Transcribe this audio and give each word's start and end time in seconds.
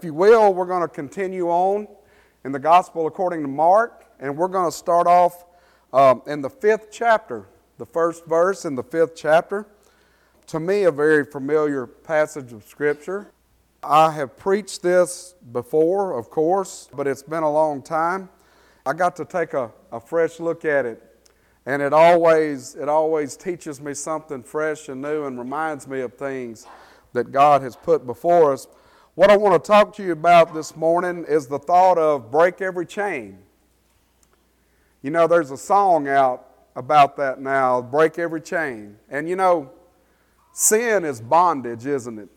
If 0.00 0.04
you 0.04 0.14
will, 0.14 0.54
we're 0.54 0.64
going 0.64 0.80
to 0.80 0.88
continue 0.88 1.50
on 1.50 1.86
in 2.46 2.52
the 2.52 2.58
Gospel 2.58 3.06
according 3.06 3.42
to 3.42 3.48
Mark, 3.48 4.06
and 4.18 4.34
we're 4.34 4.48
going 4.48 4.64
to 4.64 4.74
start 4.74 5.06
off 5.06 5.44
um, 5.92 6.22
in 6.26 6.40
the 6.40 6.48
fifth 6.48 6.88
chapter, 6.90 7.44
the 7.76 7.84
first 7.84 8.24
verse 8.24 8.64
in 8.64 8.74
the 8.74 8.82
fifth 8.82 9.14
chapter. 9.14 9.66
To 10.46 10.58
me, 10.58 10.84
a 10.84 10.90
very 10.90 11.26
familiar 11.26 11.86
passage 11.86 12.50
of 12.54 12.64
Scripture. 12.64 13.30
I 13.82 14.10
have 14.12 14.38
preached 14.38 14.80
this 14.80 15.34
before, 15.52 16.18
of 16.18 16.30
course, 16.30 16.88
but 16.94 17.06
it's 17.06 17.22
been 17.22 17.42
a 17.42 17.52
long 17.52 17.82
time. 17.82 18.30
I 18.86 18.94
got 18.94 19.16
to 19.16 19.26
take 19.26 19.52
a, 19.52 19.70
a 19.92 20.00
fresh 20.00 20.40
look 20.40 20.64
at 20.64 20.86
it, 20.86 21.02
and 21.66 21.82
it 21.82 21.92
always, 21.92 22.74
it 22.74 22.88
always 22.88 23.36
teaches 23.36 23.82
me 23.82 23.92
something 23.92 24.44
fresh 24.44 24.88
and 24.88 25.02
new 25.02 25.26
and 25.26 25.38
reminds 25.38 25.86
me 25.86 26.00
of 26.00 26.14
things 26.14 26.66
that 27.12 27.32
God 27.32 27.60
has 27.60 27.76
put 27.76 28.06
before 28.06 28.54
us. 28.54 28.66
What 29.20 29.30
I 29.30 29.36
want 29.36 29.62
to 29.62 29.68
talk 29.70 29.94
to 29.96 30.02
you 30.02 30.12
about 30.12 30.54
this 30.54 30.74
morning 30.74 31.26
is 31.28 31.46
the 31.46 31.58
thought 31.58 31.98
of 31.98 32.30
break 32.30 32.62
every 32.62 32.86
chain. 32.86 33.36
You 35.02 35.10
know, 35.10 35.26
there's 35.26 35.50
a 35.50 35.58
song 35.58 36.08
out 36.08 36.46
about 36.74 37.18
that 37.18 37.38
now 37.38 37.82
break 37.82 38.18
every 38.18 38.40
chain. 38.40 38.96
And 39.10 39.28
you 39.28 39.36
know, 39.36 39.72
sin 40.54 41.04
is 41.04 41.20
bondage, 41.20 41.84
isn't 41.84 42.18
it? 42.18 42.30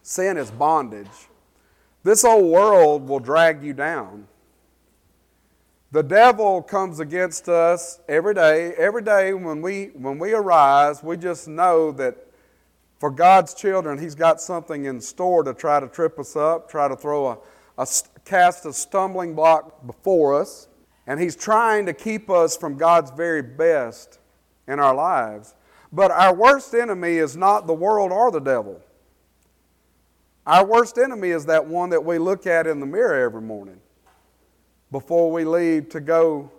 Sin 0.00 0.38
is 0.38 0.50
bondage. 0.50 1.28
This 2.02 2.24
old 2.24 2.50
world 2.50 3.06
will 3.06 3.20
drag 3.20 3.62
you 3.62 3.74
down. 3.74 4.28
The 5.92 6.02
devil 6.02 6.62
comes 6.62 7.00
against 7.00 7.50
us 7.50 8.00
every 8.08 8.32
day. 8.32 8.72
Every 8.78 9.02
day 9.02 9.34
when 9.34 9.60
we, 9.60 9.90
when 9.92 10.18
we 10.18 10.32
arise, 10.32 11.02
we 11.02 11.18
just 11.18 11.46
know 11.46 11.92
that 11.92 12.25
for 13.06 13.12
God's 13.12 13.54
children, 13.54 14.00
He's 14.00 14.16
got 14.16 14.40
something 14.40 14.86
in 14.86 15.00
store 15.00 15.44
to 15.44 15.54
try 15.54 15.78
to 15.78 15.86
trip 15.86 16.18
us 16.18 16.34
up, 16.34 16.68
try 16.68 16.88
to 16.88 16.96
throw 16.96 17.28
a, 17.28 17.38
a 17.78 17.86
cast 18.24 18.66
a 18.66 18.72
stumbling 18.72 19.32
block 19.36 19.86
before 19.86 20.34
us, 20.34 20.66
and 21.06 21.20
He's 21.20 21.36
trying 21.36 21.86
to 21.86 21.92
keep 21.92 22.28
us 22.28 22.56
from 22.56 22.76
God's 22.76 23.12
very 23.12 23.42
best 23.42 24.18
in 24.66 24.80
our 24.80 24.92
lives. 24.92 25.54
But 25.92 26.10
our 26.10 26.34
worst 26.34 26.74
enemy 26.74 27.18
is 27.18 27.36
not 27.36 27.68
the 27.68 27.74
world 27.74 28.10
or 28.10 28.32
the 28.32 28.40
devil. 28.40 28.80
Our 30.44 30.66
worst 30.66 30.98
enemy 30.98 31.28
is 31.28 31.46
that 31.46 31.64
one 31.64 31.90
that 31.90 32.04
we 32.04 32.18
look 32.18 32.44
at 32.44 32.66
in 32.66 32.80
the 32.80 32.86
mirror 32.86 33.24
every 33.24 33.40
morning 33.42 33.78
before 34.90 35.30
we 35.30 35.44
leave 35.44 35.90
to 35.90 36.00
go 36.00 36.50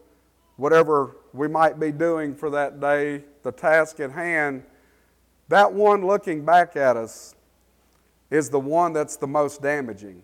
whatever 0.56 1.18
we 1.34 1.50
might 1.50 1.78
be 1.78 1.92
doing 1.92 2.34
for 2.34 2.50
that 2.52 2.80
day, 2.80 3.25
the 3.44 3.52
task 3.52 4.00
at 4.00 4.14
hand 4.14 4.64
that 5.50 5.72
one 5.72 6.06
looking 6.06 6.44
back 6.44 6.76
at 6.76 6.98
us 6.98 7.36
is 8.30 8.50
the 8.50 8.59
one 8.59 8.94
that's 8.94 9.16
the 9.16 9.28
most 9.28 9.62
damaging. 9.62 10.22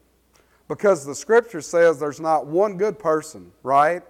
Because 0.67 1.05
the 1.05 1.16
scripture 1.16 1.61
says 1.61 1.99
there's 1.99 2.19
not 2.19 2.47
one 2.47 2.77
good 2.77 2.99
person, 2.99 3.51
right? 3.63 4.03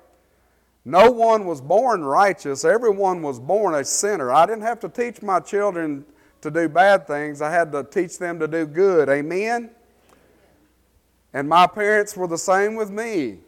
No 0.86 1.12
one 1.12 1.46
was 1.46 1.62
born 1.62 2.04
righteous, 2.04 2.66
everyone 2.66 3.22
was 3.22 3.40
born 3.40 3.76
a 3.76 3.86
sinner. 3.86 4.32
I 4.32 4.46
didn't 4.46 4.64
have 4.64 4.80
to 4.82 4.90
teach 4.90 5.22
my 5.22 5.40
children 5.40 6.06
to 6.42 6.52
do 6.52 6.68
bad 6.68 7.08
things, 7.08 7.42
I 7.42 7.50
had 7.50 7.72
to 7.72 7.84
teach 7.84 8.20
them 8.20 8.40
to 8.40 8.48
do 8.48 8.66
good. 8.66 9.08
Amen? 9.10 9.70
And 11.34 11.48
my 11.48 11.66
parents 11.68 12.16
were 12.16 12.28
the 12.28 12.38
same 12.38 12.76
with 12.76 12.92
me. 12.92 13.40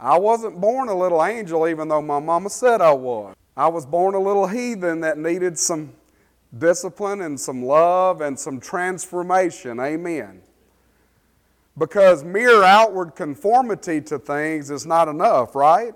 I 0.00 0.18
wasn't 0.18 0.60
born 0.60 0.88
a 0.88 0.94
little 0.94 1.24
angel, 1.24 1.68
even 1.68 1.88
though 1.88 2.02
my 2.02 2.20
mama 2.20 2.50
said 2.50 2.80
I 2.80 2.92
was. 2.92 3.34
I 3.56 3.66
was 3.68 3.84
born 3.84 4.14
a 4.14 4.20
little 4.20 4.46
heathen 4.46 5.00
that 5.00 5.18
needed 5.18 5.58
some 5.58 5.92
discipline 6.56 7.20
and 7.22 7.38
some 7.38 7.62
love 7.62 8.20
and 8.20 8.38
some 8.38 8.60
transformation. 8.60 9.78
Amen. 9.80 10.40
Because 11.76 12.24
mere 12.24 12.62
outward 12.62 13.14
conformity 13.14 14.00
to 14.00 14.18
things 14.18 14.70
is 14.70 14.86
not 14.86 15.08
enough, 15.08 15.54
right? 15.54 15.94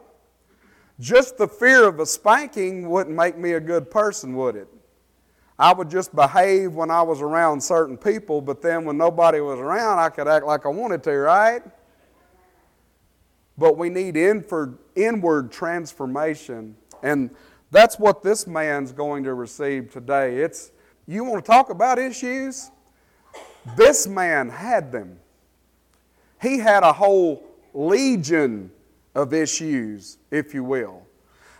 Just 1.00 1.38
the 1.38 1.48
fear 1.48 1.88
of 1.88 1.98
a 2.00 2.06
spanking 2.06 2.88
wouldn't 2.88 3.16
make 3.16 3.36
me 3.36 3.52
a 3.52 3.60
good 3.60 3.90
person, 3.90 4.36
would 4.36 4.56
it? 4.56 4.68
I 5.58 5.72
would 5.72 5.90
just 5.90 6.14
behave 6.14 6.74
when 6.74 6.90
I 6.90 7.02
was 7.02 7.20
around 7.20 7.60
certain 7.60 7.96
people, 7.96 8.40
but 8.40 8.62
then 8.62 8.84
when 8.84 8.96
nobody 8.96 9.40
was 9.40 9.58
around, 9.58 9.98
I 9.98 10.08
could 10.08 10.28
act 10.28 10.44
like 10.44 10.66
I 10.66 10.68
wanted 10.68 11.02
to, 11.04 11.12
right? 11.12 11.62
But 13.58 13.76
we 13.76 13.88
need 13.88 14.16
inward, 14.16 15.52
transformation. 15.52 16.76
And 17.02 17.30
that's 17.72 17.98
what 17.98 18.22
this 18.22 18.46
man's 18.46 18.92
going 18.92 19.24
to 19.24 19.34
receive 19.34 19.90
today. 19.90 20.36
It's 20.36 20.70
you 21.06 21.24
want 21.24 21.44
to 21.44 21.50
talk 21.50 21.70
about 21.70 21.98
issues? 21.98 22.70
This 23.76 24.06
man 24.06 24.50
had 24.50 24.92
them. 24.92 25.18
He 26.40 26.58
had 26.58 26.82
a 26.82 26.92
whole 26.92 27.42
legion 27.72 28.70
of 29.14 29.32
issues, 29.32 30.18
if 30.30 30.52
you 30.52 30.62
will. 30.62 31.06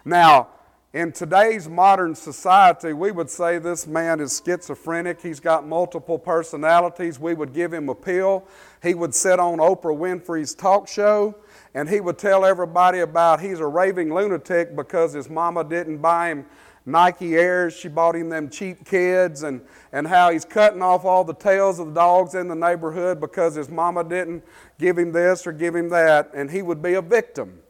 Now, 0.04 0.48
in 0.92 1.12
today's 1.12 1.68
modern 1.68 2.14
society, 2.14 2.92
we 2.92 3.10
would 3.10 3.30
say 3.30 3.58
this 3.58 3.86
man 3.86 4.20
is 4.20 4.42
schizophrenic. 4.44 5.22
He's 5.22 5.40
got 5.40 5.66
multiple 5.66 6.18
personalities. 6.18 7.18
We 7.18 7.32
would 7.32 7.54
give 7.54 7.72
him 7.72 7.88
a 7.88 7.94
pill. 7.94 8.46
He 8.82 8.92
would 8.92 9.14
sit 9.14 9.40
on 9.40 9.58
Oprah 9.58 9.96
Winfrey's 9.96 10.54
talk 10.54 10.86
show 10.86 11.34
and 11.74 11.88
he 11.88 12.00
would 12.00 12.18
tell 12.18 12.44
everybody 12.44 13.00
about 13.00 13.40
he's 13.40 13.60
a 13.60 13.66
raving 13.66 14.12
lunatic 14.12 14.76
because 14.76 15.12
his 15.12 15.30
mama 15.30 15.64
didn't 15.64 15.98
buy 15.98 16.30
him 16.30 16.46
Nike 16.84 17.36
Airs. 17.36 17.74
She 17.74 17.88
bought 17.88 18.16
him 18.16 18.28
them 18.28 18.48
cheap 18.48 18.84
Keds, 18.84 19.44
and, 19.44 19.60
and 19.92 20.06
how 20.06 20.30
he's 20.30 20.44
cutting 20.44 20.82
off 20.82 21.04
all 21.04 21.24
the 21.24 21.34
tails 21.34 21.78
of 21.78 21.88
the 21.88 21.92
dogs 21.92 22.34
in 22.34 22.48
the 22.48 22.54
neighborhood 22.54 23.20
because 23.20 23.54
his 23.54 23.68
mama 23.68 24.04
didn't 24.04 24.44
give 24.78 24.98
him 24.98 25.12
this 25.12 25.46
or 25.46 25.52
give 25.52 25.74
him 25.74 25.88
that, 25.90 26.30
and 26.34 26.50
he 26.50 26.62
would 26.62 26.82
be 26.82 26.94
a 26.94 27.02
victim. 27.02 27.60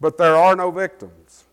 But 0.00 0.16
there 0.16 0.36
are 0.36 0.56
no 0.56 0.70
victims. 0.70 1.44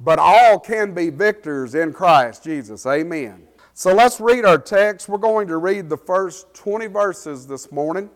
But 0.00 0.18
all 0.18 0.58
can 0.58 0.92
be 0.92 1.10
victors 1.10 1.74
in 1.74 1.92
Christ 1.92 2.44
Jesus. 2.44 2.84
Amen. 2.84 3.46
So 3.72 3.94
let's 3.94 4.20
read 4.20 4.44
our 4.44 4.58
text. 4.58 5.08
We're 5.08 5.18
going 5.18 5.48
to 5.48 5.56
read 5.56 5.88
the 5.88 5.96
first 5.96 6.52
20 6.54 6.86
verses 6.88 7.46
this 7.46 7.72
morning 7.72 8.10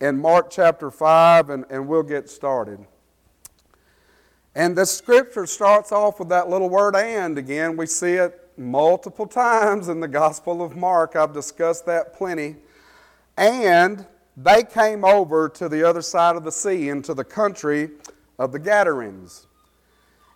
in 0.00 0.18
Mark 0.18 0.50
chapter 0.50 0.90
5, 0.90 1.50
and, 1.50 1.64
and 1.68 1.86
we'll 1.86 2.02
get 2.02 2.30
started. 2.30 2.84
And 4.54 4.76
the 4.76 4.86
scripture 4.86 5.46
starts 5.46 5.92
off 5.92 6.18
with 6.18 6.28
that 6.30 6.48
little 6.48 6.68
word 6.68 6.96
and 6.96 7.38
again. 7.38 7.76
We 7.76 7.86
see 7.86 8.14
it 8.14 8.50
multiple 8.56 9.26
times 9.28 9.88
in 9.88 10.00
the 10.00 10.08
Gospel 10.08 10.62
of 10.62 10.76
Mark. 10.76 11.16
I've 11.16 11.32
discussed 11.32 11.86
that 11.86 12.14
plenty. 12.14 12.56
And 13.36 14.06
they 14.36 14.62
came 14.62 15.04
over 15.04 15.48
to 15.50 15.68
the 15.68 15.86
other 15.86 16.02
side 16.02 16.36
of 16.36 16.44
the 16.44 16.52
sea, 16.52 16.88
into 16.88 17.14
the 17.14 17.24
country 17.24 17.90
of 18.38 18.52
the 18.52 18.58
Gadarenes. 18.58 19.46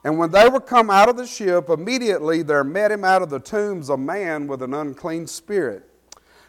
And 0.05 0.19
when 0.19 0.31
they 0.31 0.49
were 0.49 0.61
come 0.61 0.91
out 0.91 1.09
of 1.09 1.17
the 1.17 1.27
ship, 1.27 1.71
immediately 1.71 2.43
there 2.43 2.63
met 2.63 2.93
him 2.93 3.05
out 3.05 3.23
of 3.23 3.31
the 3.31 3.41
tombs 3.41 3.89
a 3.89 3.97
man 3.97 4.47
with 4.47 4.63
an 4.63 4.75
unclean 4.75 5.27
spirit, 5.27 5.89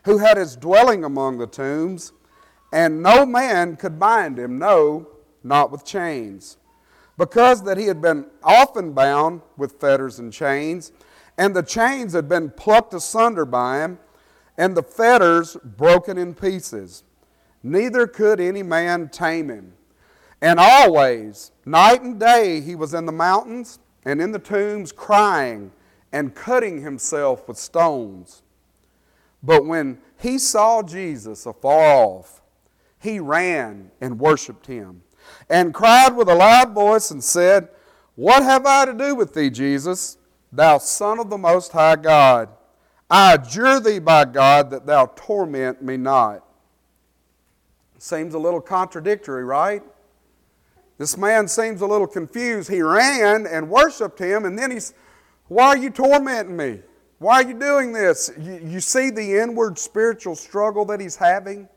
who 0.03 0.18
had 0.18 0.36
his 0.36 0.58
dwelling 0.58 1.06
among 1.06 1.38
the 1.38 1.47
tombs 1.47 2.12
and 2.75 3.02
no 3.02 3.25
man 3.25 3.78
could 3.78 3.97
bind 3.97 4.38
him, 4.38 4.59
no, 4.59 5.08
not 5.46 5.72
with 5.72 5.86
chains, 5.86 6.58
because 7.18 7.63
that 7.63 7.78
he 7.78 7.86
had 7.86 8.02
been 8.02 8.25
often 8.44 8.91
bound 8.91 9.40
with 9.56 9.80
fetters 9.80 10.19
and 10.19 10.34
chains, 10.34 10.91
and 11.38 11.56
the 11.56 11.64
chains 11.64 12.12
had 12.12 12.28
been 12.28 12.50
plucked 12.50 12.94
asunder 12.94 13.46
by 13.46 13.80
him, 13.80 13.97
and 14.58 14.75
the 14.75 14.84
fetters 14.84 15.56
broken 15.64 16.18
in 16.18 16.34
pieces. 16.34 17.06
Neither 17.64 18.08
could 18.08 18.41
any 18.41 18.62
man 18.62 19.08
tame 19.08 19.47
him. 19.47 19.72
And 20.41 20.59
always, 20.59 21.53
night 21.66 22.02
and 22.02 22.19
day, 22.19 22.59
he 22.59 22.75
was 22.75 22.94
in 22.94 23.06
the 23.06 23.14
mountains 23.14 23.80
and 24.03 24.22
in 24.22 24.34
the 24.34 24.40
tombs, 24.40 24.91
crying 24.91 25.72
and 26.12 26.35
cutting 26.35 26.81
himself 26.81 27.47
with 27.47 27.58
stones. 27.58 28.44
But 29.41 29.66
when 29.66 30.00
he 30.19 30.38
saw 30.38 30.84
Jesus 30.84 31.46
afar 31.46 32.03
off, 32.03 32.41
he 33.05 33.19
ran 33.19 33.91
and 34.02 34.19
worshiped 34.19 34.67
him 34.67 35.03
and 35.49 35.73
cried 35.73 36.16
with 36.16 36.28
a 36.28 36.35
loud 36.35 36.73
voice 36.73 37.11
and 37.11 37.23
said, 37.23 37.69
What 38.16 38.43
have 38.43 38.66
I 38.66 38.85
to 38.85 38.93
do 38.93 39.16
with 39.16 39.34
thee, 39.34 39.49
Jesus, 39.49 40.17
thou 40.52 40.78
Son 40.79 41.19
of 41.19 41.29
the 41.29 41.37
Most 41.37 41.72
High 41.72 41.96
God? 41.96 42.49
I 43.09 43.35
adjure 43.35 43.79
thee 43.79 43.99
by 43.99 44.25
God 44.25 44.72
that 44.72 44.85
thou 44.85 45.05
torment 45.16 45.81
me 45.81 45.96
not. 45.96 46.43
Seems 47.97 48.34
a 48.34 48.40
little 48.40 48.61
contradictory, 48.61 49.43
right? 49.43 49.84
This 50.97 51.17
man 51.17 51.47
seems 51.47 51.81
a 51.81 51.87
little 51.87 52.08
confused. 52.08 52.69
He 52.69 52.81
ran 52.81 53.46
and 53.46 53.69
worshiped 53.69 54.19
him, 54.19 54.46
and 54.46 54.58
then 54.58 54.72
he's, 54.72 54.93
Why 55.47 55.67
are 55.67 55.78
you 55.78 55.90
tormenting 55.90 56.58
me? 56.58 56.81
Why 57.19 57.35
are 57.35 57.47
you 57.47 57.53
doing 57.53 57.93
this? 57.93 58.31
You, 58.37 58.59
you 58.63 58.79
see 58.79 59.09
the 59.09 59.40
inward 59.40 59.79
spiritual 59.79 60.35
struggle 60.35 60.85
that 60.85 60.99
he's 60.99 61.16
having? 61.16 61.69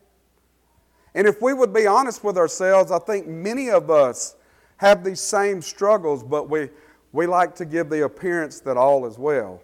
And 1.15 1.27
if 1.27 1.41
we 1.41 1.53
would 1.53 1.73
be 1.73 1.87
honest 1.87 2.23
with 2.23 2.37
ourselves, 2.37 2.91
I 2.91 2.99
think 2.99 3.27
many 3.27 3.69
of 3.69 3.89
us 3.89 4.35
have 4.77 5.03
these 5.03 5.19
same 5.19 5.61
struggles, 5.61 6.23
but 6.23 6.49
we, 6.49 6.69
we 7.11 7.25
like 7.25 7.55
to 7.55 7.65
give 7.65 7.89
the 7.89 8.05
appearance 8.05 8.59
that 8.61 8.77
all 8.77 9.05
is 9.05 9.17
well. 9.17 9.61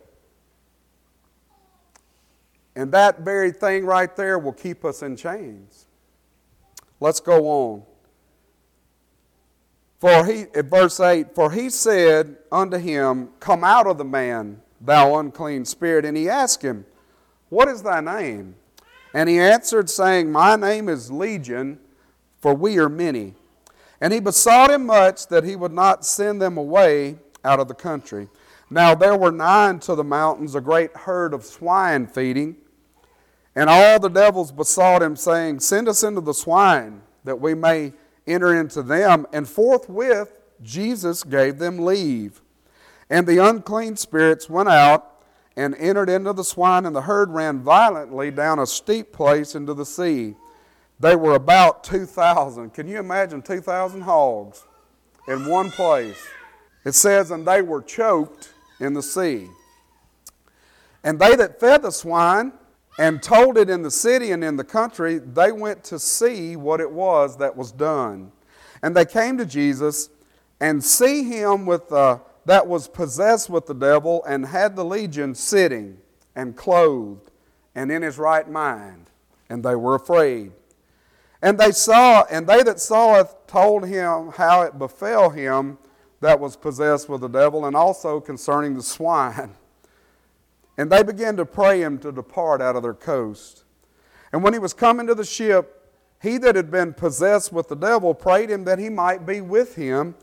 And 2.75 2.91
that 2.91 3.21
very 3.21 3.51
thing 3.51 3.85
right 3.85 4.13
there 4.15 4.37
will 4.37 4.53
keep 4.53 4.83
us 4.83 5.01
in 5.01 5.15
chains. 5.15 5.85
Let's 6.99 7.19
go 7.19 7.47
on. 7.47 7.83
For 9.99 10.25
he, 10.25 10.41
at 10.53 10.65
verse 10.65 10.99
8, 10.99 11.33
for 11.33 11.51
he 11.51 11.69
said 11.69 12.35
unto 12.51 12.77
him, 12.77 13.29
Come 13.39 13.63
out 13.63 13.87
of 13.87 13.97
the 13.97 14.05
man, 14.05 14.61
thou 14.81 15.17
unclean 15.17 15.65
spirit. 15.65 16.03
And 16.03 16.17
he 16.17 16.27
asked 16.27 16.61
him, 16.61 16.85
What 17.49 17.69
is 17.69 17.81
thy 17.81 18.01
name? 18.01 18.55
And 19.15 19.29
he 19.29 19.39
answered, 19.39 19.89
saying, 19.89 20.29
My 20.29 20.57
name 20.57 20.89
is 20.89 21.09
Legion, 21.09 21.79
for 22.41 22.53
we 22.53 22.77
are 22.77 22.89
many. 22.89 23.33
And 24.01 24.11
he 24.11 24.19
besought 24.19 24.69
him 24.69 24.85
much 24.85 25.27
that 25.27 25.45
he 25.45 25.55
would 25.55 25.71
not 25.71 26.05
send 26.05 26.41
them 26.41 26.57
away 26.57 27.15
out 27.45 27.61
of 27.61 27.69
the 27.69 27.73
country. 27.73 28.27
Now 28.69 28.93
there 28.93 29.15
were 29.15 29.31
nigh 29.31 29.69
unto 29.69 29.95
the 29.95 30.03
mountains 30.03 30.53
a 30.53 30.59
great 30.59 30.93
herd 30.93 31.33
of 31.33 31.45
swine 31.45 32.07
feeding. 32.07 32.57
And 33.55 33.69
all 33.69 34.01
the 34.01 34.09
devils 34.09 34.51
besought 34.51 35.01
him, 35.01 35.15
saying, 35.15 35.61
Send 35.61 35.87
us 35.87 36.03
into 36.03 36.19
the 36.19 36.33
swine, 36.33 37.01
that 37.23 37.39
we 37.39 37.53
may 37.53 37.93
enter 38.27 38.53
into 38.53 38.83
them. 38.83 39.27
And 39.31 39.47
forthwith 39.47 40.41
Jesus 40.61 41.23
gave 41.23 41.57
them 41.57 41.85
leave. 41.85 42.41
And 43.09 43.25
the 43.25 43.37
unclean 43.37 43.95
spirits 43.95 44.49
went 44.49 44.67
out 44.67 45.14
and 45.57 45.75
entered 45.75 46.09
into 46.09 46.33
the 46.33 46.43
swine, 46.43 46.85
and 46.85 46.95
the 46.95 47.01
herd 47.01 47.29
ran 47.29 47.59
violently 47.59 48.31
down 48.31 48.59
a 48.59 48.67
steep 48.67 49.13
place 49.13 49.55
into 49.55 49.73
the 49.73 49.85
sea. 49.85 50.35
They 50.99 51.15
were 51.15 51.35
about 51.35 51.83
2,000. 51.83 52.73
Can 52.73 52.87
you 52.87 52.99
imagine 52.99 53.41
2,000 53.41 54.01
hogs 54.01 54.65
in 55.27 55.45
one 55.45 55.71
place? 55.71 56.21
It 56.85 56.93
says, 56.93 57.31
and 57.31 57.47
they 57.47 57.61
were 57.61 57.81
choked 57.81 58.53
in 58.79 58.93
the 58.93 59.01
sea. 59.01 59.49
And 61.03 61.19
they 61.19 61.35
that 61.35 61.59
fed 61.59 61.83
the 61.83 61.91
swine 61.91 62.53
and 62.97 63.21
told 63.21 63.57
it 63.57 63.69
in 63.69 63.81
the 63.81 63.91
city 63.91 64.31
and 64.31 64.43
in 64.43 64.55
the 64.55 64.63
country, 64.63 65.19
they 65.19 65.51
went 65.51 65.83
to 65.85 65.99
see 65.99 66.55
what 66.55 66.79
it 66.79 66.89
was 66.89 67.37
that 67.37 67.55
was 67.55 67.71
done. 67.71 68.31
And 68.81 68.95
they 68.95 69.05
came 69.05 69.37
to 69.37 69.45
Jesus 69.45 70.09
and 70.59 70.83
see 70.83 71.23
him 71.23 71.65
with 71.65 71.89
the, 71.89 72.21
that 72.45 72.67
was 72.67 72.87
possessed 72.87 73.49
with 73.49 73.65
the 73.65 73.73
devil 73.73 74.23
and 74.25 74.45
had 74.45 74.75
the 74.75 74.85
legion 74.85 75.35
sitting 75.35 75.97
and 76.35 76.55
clothed 76.55 77.31
and 77.73 77.91
in 77.91 78.01
his 78.01 78.17
right 78.17 78.49
mind. 78.49 79.09
And 79.49 79.63
they 79.63 79.75
were 79.75 79.95
afraid. 79.95 80.51
And 81.41 81.59
they 81.59 81.71
saw, 81.71 82.23
and 82.31 82.47
they 82.47 82.63
that 82.63 82.79
saw 82.79 83.19
it 83.19 83.27
told 83.47 83.87
him 83.87 84.31
how 84.35 84.61
it 84.61 84.79
befell 84.79 85.29
him 85.29 85.77
that 86.21 86.39
was 86.39 86.55
possessed 86.55 87.07
with 87.07 87.21
the 87.21 87.27
devil, 87.27 87.65
and 87.65 87.75
also 87.75 88.19
concerning 88.19 88.75
the 88.75 88.83
swine. 88.83 89.51
And 90.77 90.91
they 90.91 91.03
began 91.03 91.37
to 91.37 91.45
pray 91.45 91.81
him 91.81 91.99
to 91.99 92.11
depart 92.11 92.61
out 92.61 92.75
of 92.75 92.83
their 92.83 92.93
coast. 92.93 93.63
And 94.33 94.43
when 94.43 94.51
he 94.51 94.59
was 94.59 94.73
come 94.73 94.99
into 94.99 95.15
the 95.15 95.23
ship, 95.23 95.89
he 96.21 96.37
that 96.39 96.57
had 96.57 96.69
been 96.69 96.93
possessed 96.93 97.53
with 97.53 97.69
the 97.69 97.77
devil 97.77 98.13
prayed 98.13 98.49
him 98.49 98.65
that 98.65 98.77
he 98.77 98.89
might 98.89 99.25
be 99.25 99.39
with 99.39 99.75
him. 99.75 100.15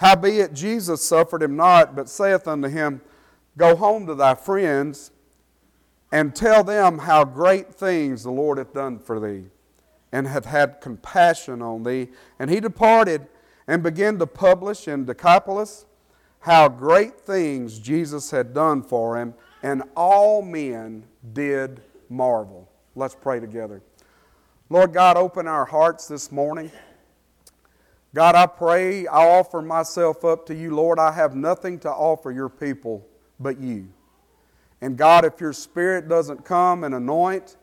Howbeit 0.00 0.54
Jesus 0.54 1.04
suffered 1.04 1.42
him 1.42 1.56
not, 1.56 1.94
but 1.94 2.08
saith 2.08 2.48
unto 2.48 2.68
him, 2.68 3.02
Go 3.58 3.76
home 3.76 4.06
to 4.06 4.14
thy 4.14 4.34
friends, 4.34 5.10
and 6.10 6.34
tell 6.34 6.64
them 6.64 7.00
how 7.00 7.22
great 7.22 7.74
things 7.74 8.22
the 8.22 8.30
Lord 8.30 8.56
hath 8.56 8.72
done 8.72 8.98
for 8.98 9.20
thee, 9.20 9.44
and 10.10 10.26
hath 10.26 10.46
had 10.46 10.80
compassion 10.80 11.60
on 11.60 11.82
thee. 11.82 12.08
And 12.38 12.48
he 12.48 12.60
departed 12.60 13.26
and 13.66 13.82
began 13.82 14.18
to 14.20 14.26
publish 14.26 14.88
in 14.88 15.04
Decapolis 15.04 15.84
how 16.38 16.70
great 16.70 17.20
things 17.20 17.78
Jesus 17.78 18.30
had 18.30 18.54
done 18.54 18.82
for 18.82 19.18
him 19.18 19.34
and 19.62 19.82
all 19.94 20.40
men 20.40 21.04
did 21.34 21.82
marvel. 22.08 22.70
Let's 22.94 23.14
pray 23.14 23.38
together. 23.38 23.82
Lord 24.70 24.94
God, 24.94 25.18
open 25.18 25.46
our 25.46 25.66
hearts 25.66 26.08
this 26.08 26.32
morning. 26.32 26.70
God, 28.14 28.34
I 28.34 28.46
pray, 28.46 29.06
I 29.06 29.38
offer 29.38 29.62
myself 29.62 30.24
up 30.24 30.46
to 30.46 30.54
you. 30.54 30.74
Lord, 30.74 30.98
I 30.98 31.12
have 31.12 31.36
nothing 31.36 31.78
to 31.80 31.90
offer 31.90 32.32
your 32.32 32.48
people 32.48 33.06
but 33.38 33.60
you. 33.60 33.88
And 34.80 34.96
God, 34.96 35.24
if 35.24 35.40
your 35.40 35.52
spirit 35.52 36.08
doesn't 36.08 36.44
come 36.44 36.82
and 36.82 36.94
anoint, 36.94 37.56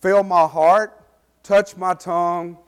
fill 0.00 0.22
my 0.22 0.46
heart, 0.46 1.04
touch 1.42 1.76
my 1.76 1.94
tongue, 1.94 2.58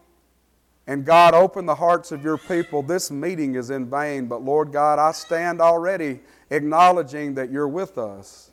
and 0.87 1.05
God, 1.05 1.35
open 1.35 1.67
the 1.67 1.77
hearts 1.77 2.13
of 2.13 2.23
your 2.23 2.37
people. 2.37 2.83
This 2.83 3.11
meeting 3.11 3.55
is 3.55 3.71
in 3.71 3.89
vain, 3.89 4.27
but 4.27 4.43
Lord 4.43 4.73
God, 4.73 4.99
I 4.99 5.13
stand 5.13 5.61
already 5.61 6.21
acknowledging 6.51 7.35
that 7.35 7.51
you're 7.51 7.69
with 7.69 7.97
us. 7.97 8.51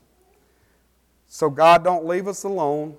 So, 1.27 1.49
God, 1.49 1.83
don't 1.83 2.05
leave 2.05 2.27
us 2.27 2.43
alone. 2.43 2.97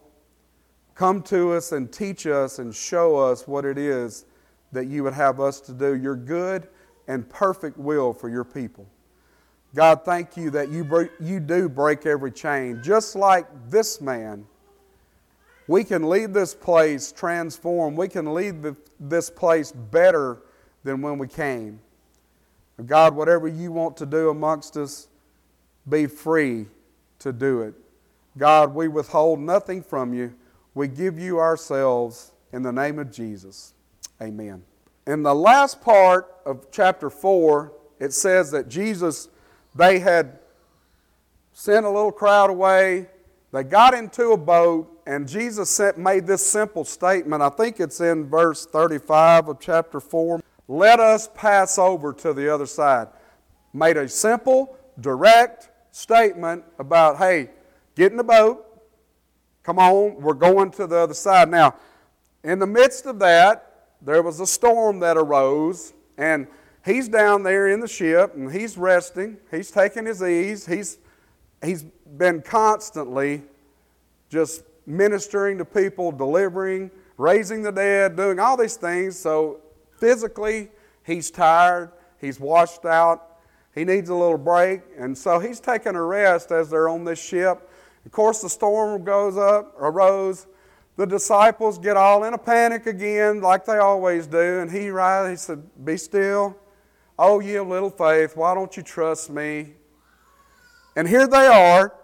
Come 0.94 1.22
to 1.24 1.52
us 1.52 1.72
and 1.72 1.90
teach 1.90 2.26
us 2.26 2.58
and 2.58 2.74
show 2.74 3.16
us 3.16 3.46
what 3.46 3.64
it 3.64 3.78
is 3.78 4.26
that 4.72 4.86
you 4.86 5.04
would 5.04 5.14
have 5.14 5.40
us 5.40 5.60
to 5.60 5.72
do, 5.72 5.94
your 5.94 6.16
good 6.16 6.68
and 7.06 7.28
perfect 7.28 7.76
will 7.76 8.12
for 8.12 8.28
your 8.28 8.44
people. 8.44 8.86
God, 9.74 10.04
thank 10.04 10.36
you 10.36 10.50
that 10.50 10.70
you, 10.70 11.10
you 11.20 11.40
do 11.40 11.68
break 11.68 12.04
every 12.04 12.30
chain. 12.30 12.82
Just 12.82 13.16
like 13.16 13.46
this 13.70 14.00
man, 14.00 14.46
we 15.66 15.84
can 15.84 16.08
leave 16.08 16.32
this 16.32 16.54
place 16.54 17.12
transformed. 17.12 17.96
We 17.96 18.08
can 18.08 18.34
leave 18.34 18.76
this 19.00 19.30
place 19.30 19.72
better 19.72 20.38
than 20.84 21.00
when 21.00 21.18
we 21.18 21.28
came. 21.28 21.80
God, 22.84 23.14
whatever 23.14 23.48
you 23.48 23.72
want 23.72 23.96
to 23.98 24.06
do 24.06 24.28
amongst 24.28 24.76
us, 24.76 25.08
be 25.88 26.06
free 26.06 26.66
to 27.20 27.32
do 27.32 27.62
it. 27.62 27.74
God, 28.36 28.74
we 28.74 28.88
withhold 28.88 29.40
nothing 29.40 29.82
from 29.82 30.12
you. 30.12 30.34
We 30.74 30.88
give 30.88 31.18
you 31.18 31.38
ourselves 31.38 32.32
in 32.52 32.62
the 32.62 32.72
name 32.72 32.98
of 32.98 33.12
Jesus. 33.12 33.74
Amen. 34.22 34.62
In 35.06 35.22
the 35.22 35.34
last 35.34 35.80
part 35.80 36.32
of 36.46 36.70
chapter 36.70 37.10
4, 37.10 37.72
it 37.98 38.12
says 38.12 38.50
that 38.52 38.68
Jesus, 38.68 39.28
they 39.74 39.98
had 39.98 40.38
sent 41.52 41.84
a 41.84 41.88
little 41.88 42.12
crowd 42.12 42.50
away. 42.50 43.08
They 43.52 43.64
got 43.64 43.94
into 43.94 44.30
a 44.30 44.36
boat, 44.36 44.88
and 45.06 45.28
Jesus 45.28 45.68
sent, 45.68 45.98
made 45.98 46.26
this 46.26 46.46
simple 46.46 46.84
statement. 46.84 47.42
I 47.42 47.48
think 47.48 47.80
it's 47.80 48.00
in 48.00 48.28
verse 48.28 48.64
35 48.64 49.48
of 49.48 49.60
chapter 49.60 49.98
4. 49.98 50.40
Let 50.68 51.00
us 51.00 51.28
pass 51.34 51.78
over 51.78 52.12
to 52.12 52.32
the 52.32 52.48
other 52.48 52.66
side. 52.66 53.08
Made 53.74 53.96
a 53.96 54.08
simple, 54.08 54.76
direct 55.00 55.70
statement 55.90 56.62
about, 56.78 57.18
hey, 57.18 57.50
Get 57.94 58.10
in 58.10 58.16
the 58.16 58.24
boat. 58.24 58.66
Come 59.62 59.78
on, 59.78 60.16
we're 60.20 60.34
going 60.34 60.70
to 60.72 60.86
the 60.86 60.96
other 60.96 61.14
side. 61.14 61.50
Now, 61.50 61.76
in 62.42 62.58
the 62.58 62.66
midst 62.66 63.06
of 63.06 63.18
that, 63.20 63.71
there 64.04 64.22
was 64.22 64.40
a 64.40 64.46
storm 64.46 65.00
that 65.00 65.16
arose, 65.16 65.92
and 66.18 66.46
he's 66.84 67.08
down 67.08 67.42
there 67.42 67.68
in 67.68 67.80
the 67.80 67.88
ship 67.88 68.34
and 68.34 68.50
he's 68.52 68.76
resting. 68.76 69.36
He's 69.50 69.70
taking 69.70 70.06
his 70.06 70.22
ease. 70.22 70.66
He's, 70.66 70.98
he's 71.64 71.84
been 72.16 72.42
constantly 72.42 73.42
just 74.28 74.64
ministering 74.86 75.58
to 75.58 75.64
people, 75.64 76.10
delivering, 76.10 76.90
raising 77.16 77.62
the 77.62 77.70
dead, 77.70 78.16
doing 78.16 78.38
all 78.38 78.56
these 78.56 78.76
things. 78.76 79.18
So 79.18 79.60
physically, 79.98 80.70
he's 81.04 81.30
tired, 81.30 81.92
he's 82.20 82.40
washed 82.40 82.84
out, 82.84 83.38
he 83.74 83.84
needs 83.84 84.10
a 84.10 84.14
little 84.14 84.38
break, 84.38 84.80
and 84.98 85.16
so 85.16 85.38
he's 85.38 85.60
taking 85.60 85.94
a 85.94 86.02
rest 86.02 86.50
as 86.50 86.68
they're 86.70 86.88
on 86.88 87.04
this 87.04 87.22
ship. 87.22 87.70
Of 88.04 88.10
course, 88.10 88.40
the 88.40 88.48
storm 88.50 89.04
goes 89.04 89.36
up, 89.36 89.74
arose. 89.78 90.46
The 90.96 91.06
disciples 91.06 91.78
get 91.78 91.96
all 91.96 92.24
in 92.24 92.34
a 92.34 92.38
panic 92.38 92.86
again, 92.86 93.40
like 93.40 93.64
they 93.64 93.78
always 93.78 94.26
do. 94.26 94.60
And 94.60 94.70
he, 94.70 94.90
right, 94.90 95.30
he 95.30 95.36
said, 95.36 95.62
Be 95.84 95.96
still. 95.96 96.56
Oh, 97.18 97.40
ye 97.40 97.56
of 97.56 97.68
little 97.68 97.90
faith, 97.90 98.36
why 98.36 98.54
don't 98.54 98.76
you 98.76 98.82
trust 98.82 99.30
me? 99.30 99.74
And 100.96 101.08
here 101.08 101.26
they 101.26 101.46
are. 101.46 101.94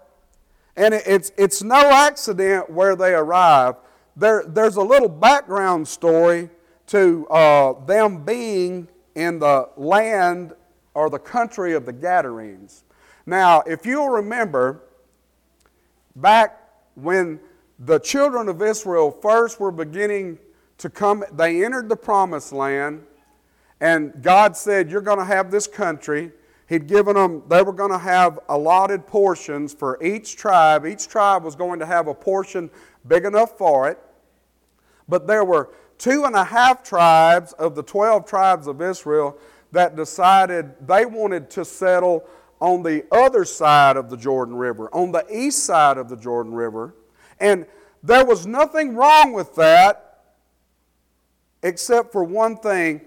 And 0.75 0.93
it's, 0.93 1.31
it's 1.37 1.61
no 1.61 1.75
accident 1.75 2.69
where 2.69 2.95
they 2.95 3.13
arrive. 3.13 3.75
There, 4.15 4.43
there's 4.47 4.77
a 4.77 4.81
little 4.81 5.09
background 5.09 5.87
story 5.87 6.49
to 6.87 7.27
uh, 7.27 7.85
them 7.85 8.23
being 8.23 8.87
in 9.15 9.39
the 9.39 9.69
land 9.75 10.53
or 10.93 11.09
the 11.09 11.19
country 11.19 11.73
of 11.73 11.85
the 11.85 11.93
Gadarenes. 11.93 12.83
Now, 13.25 13.61
if 13.61 13.85
you'll 13.85 14.09
remember, 14.09 14.83
back 16.15 16.59
when 16.95 17.39
the 17.79 17.99
children 17.99 18.49
of 18.49 18.61
Israel 18.61 19.09
first 19.09 19.59
were 19.59 19.71
beginning 19.71 20.37
to 20.79 20.89
come, 20.89 21.23
they 21.31 21.63
entered 21.63 21.87
the 21.87 21.95
promised 21.95 22.51
land, 22.51 23.03
and 23.79 24.21
God 24.21 24.57
said, 24.57 24.91
You're 24.91 25.01
going 25.01 25.19
to 25.19 25.25
have 25.25 25.49
this 25.49 25.67
country. 25.67 26.31
He'd 26.67 26.87
given 26.87 27.15
them, 27.15 27.43
they 27.47 27.63
were 27.63 27.73
going 27.73 27.91
to 27.91 27.97
have 27.97 28.39
allotted 28.49 29.07
portions 29.07 29.73
for 29.73 30.01
each 30.03 30.35
tribe. 30.35 30.85
Each 30.85 31.07
tribe 31.07 31.43
was 31.43 31.55
going 31.55 31.79
to 31.79 31.85
have 31.85 32.07
a 32.07 32.13
portion 32.13 32.69
big 33.07 33.25
enough 33.25 33.57
for 33.57 33.89
it. 33.89 33.97
But 35.07 35.25
there 35.25 35.43
were 35.43 35.71
two 35.97 36.25
and 36.25 36.35
a 36.35 36.43
half 36.43 36.83
tribes 36.83 37.53
of 37.53 37.73
the 37.73 37.81
12 37.81 38.25
tribes 38.25 38.67
of 38.67 38.81
Israel 38.81 39.37
that 39.71 39.95
decided 39.95 40.75
they 40.87 41.05
wanted 41.05 41.49
to 41.51 41.65
settle 41.65 42.23
on 42.61 42.83
the 42.83 43.05
other 43.11 43.45
side 43.45 43.97
of 43.97 44.09
the 44.09 44.17
Jordan 44.17 44.55
River, 44.55 44.93
on 44.93 45.11
the 45.11 45.25
east 45.31 45.63
side 45.63 45.97
of 45.97 46.07
the 46.09 46.17
Jordan 46.17 46.53
River. 46.53 46.93
And 47.39 47.65
there 48.03 48.25
was 48.25 48.45
nothing 48.45 48.95
wrong 48.95 49.33
with 49.33 49.55
that 49.55 50.23
except 51.63 52.11
for 52.11 52.23
one 52.23 52.57
thing. 52.57 53.01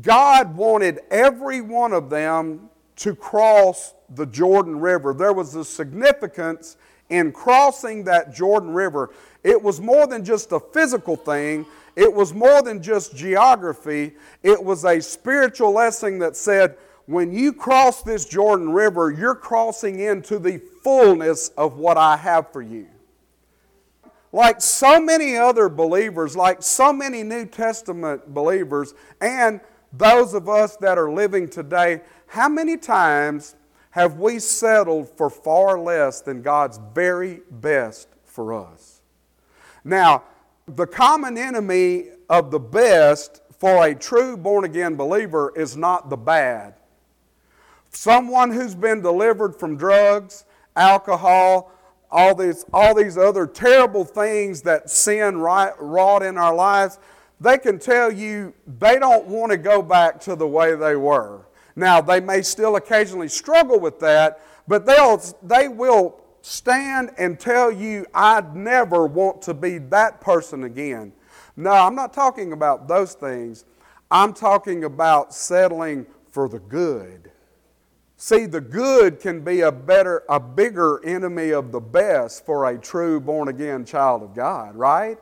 God 0.00 0.56
wanted 0.56 1.00
every 1.10 1.60
one 1.60 1.92
of 1.92 2.08
them 2.08 2.70
to 2.96 3.14
cross 3.14 3.94
the 4.14 4.26
Jordan 4.26 4.80
River. 4.80 5.12
There 5.12 5.32
was 5.32 5.54
a 5.54 5.64
significance 5.64 6.76
in 7.10 7.32
crossing 7.32 8.04
that 8.04 8.34
Jordan 8.34 8.72
River. 8.72 9.10
It 9.44 9.60
was 9.60 9.80
more 9.80 10.06
than 10.06 10.24
just 10.24 10.52
a 10.52 10.60
physical 10.60 11.16
thing, 11.16 11.66
it 11.94 12.12
was 12.12 12.32
more 12.32 12.62
than 12.62 12.82
just 12.82 13.14
geography. 13.14 14.12
It 14.42 14.62
was 14.62 14.86
a 14.86 15.00
spiritual 15.00 15.72
lesson 15.72 16.18
that 16.20 16.36
said, 16.36 16.78
when 17.04 17.32
you 17.32 17.52
cross 17.52 18.02
this 18.02 18.24
Jordan 18.24 18.72
River, 18.72 19.10
you're 19.10 19.34
crossing 19.34 20.00
into 20.00 20.38
the 20.38 20.58
fullness 20.82 21.48
of 21.50 21.76
what 21.76 21.98
I 21.98 22.16
have 22.16 22.50
for 22.50 22.62
you. 22.62 22.86
Like 24.32 24.62
so 24.62 24.98
many 24.98 25.36
other 25.36 25.68
believers, 25.68 26.34
like 26.34 26.62
so 26.62 26.92
many 26.92 27.22
New 27.22 27.44
Testament 27.44 28.32
believers, 28.32 28.94
and 29.20 29.60
those 29.92 30.32
of 30.32 30.48
us 30.48 30.76
that 30.78 30.96
are 30.96 31.12
living 31.12 31.48
today, 31.48 32.00
how 32.26 32.48
many 32.48 32.78
times 32.78 33.56
have 33.90 34.18
we 34.18 34.38
settled 34.38 35.10
for 35.18 35.28
far 35.28 35.78
less 35.78 36.22
than 36.22 36.40
God's 36.40 36.80
very 36.94 37.42
best 37.50 38.08
for 38.24 38.54
us? 38.54 39.02
Now, 39.84 40.22
the 40.66 40.86
common 40.86 41.36
enemy 41.36 42.06
of 42.30 42.50
the 42.50 42.58
best 42.58 43.42
for 43.58 43.86
a 43.86 43.94
true 43.94 44.38
born 44.38 44.64
again 44.64 44.96
believer 44.96 45.52
is 45.54 45.76
not 45.76 46.08
the 46.08 46.16
bad. 46.16 46.74
Someone 47.90 48.50
who's 48.50 48.74
been 48.74 49.02
delivered 49.02 49.54
from 49.54 49.76
drugs, 49.76 50.46
alcohol, 50.74 51.70
all 52.12 52.34
these, 52.34 52.64
all 52.72 52.94
these 52.94 53.16
other 53.16 53.46
terrible 53.46 54.04
things 54.04 54.62
that 54.62 54.90
sin 54.90 55.38
wrought 55.38 56.22
in 56.22 56.36
our 56.36 56.54
lives, 56.54 56.98
they 57.40 57.58
can 57.58 57.78
tell 57.78 58.12
you 58.12 58.52
they 58.78 58.98
don't 58.98 59.26
want 59.26 59.50
to 59.50 59.58
go 59.58 59.82
back 59.82 60.20
to 60.20 60.36
the 60.36 60.46
way 60.46 60.76
they 60.76 60.94
were. 60.94 61.40
Now, 61.74 62.00
they 62.00 62.20
may 62.20 62.42
still 62.42 62.76
occasionally 62.76 63.28
struggle 63.28 63.80
with 63.80 63.98
that, 64.00 64.40
but 64.68 64.84
they'll, 64.86 65.20
they 65.42 65.68
will 65.68 66.20
stand 66.42 67.12
and 67.18 67.40
tell 67.40 67.72
you, 67.72 68.06
I'd 68.14 68.54
never 68.54 69.06
want 69.06 69.40
to 69.42 69.54
be 69.54 69.78
that 69.78 70.20
person 70.20 70.64
again. 70.64 71.12
No, 71.56 71.72
I'm 71.72 71.94
not 71.94 72.12
talking 72.12 72.52
about 72.52 72.88
those 72.88 73.14
things. 73.14 73.64
I'm 74.10 74.34
talking 74.34 74.84
about 74.84 75.34
settling 75.34 76.06
for 76.30 76.48
the 76.48 76.58
good. 76.58 77.31
See, 78.24 78.46
the 78.46 78.60
good 78.60 79.18
can 79.18 79.40
be 79.40 79.62
a 79.62 79.72
better, 79.72 80.22
a 80.28 80.38
bigger 80.38 81.04
enemy 81.04 81.50
of 81.50 81.72
the 81.72 81.80
best 81.80 82.46
for 82.46 82.66
a 82.66 82.78
true 82.78 83.18
born 83.18 83.48
again 83.48 83.84
child 83.84 84.22
of 84.22 84.32
God, 84.32 84.76
right? 84.76 85.18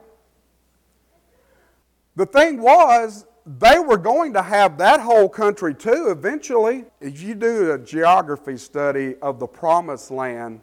The 2.17 2.27
thing 2.27 2.61
was, 2.61 3.25
they 3.47 3.79
were 3.79 3.97
going 3.97 4.35
to 4.35 4.43
have 4.43 4.77
that 4.77 5.01
whole 5.01 5.31
country 5.31 5.75
too 5.75 6.09
eventually. 6.11 6.85
If 7.01 7.23
you 7.23 7.35
do 7.35 7.73
a 7.73 7.79
geography 7.79 8.59
study 8.59 9.17
of 9.23 9.39
the 9.39 9.47
promised 9.47 10.11
land, 10.11 10.61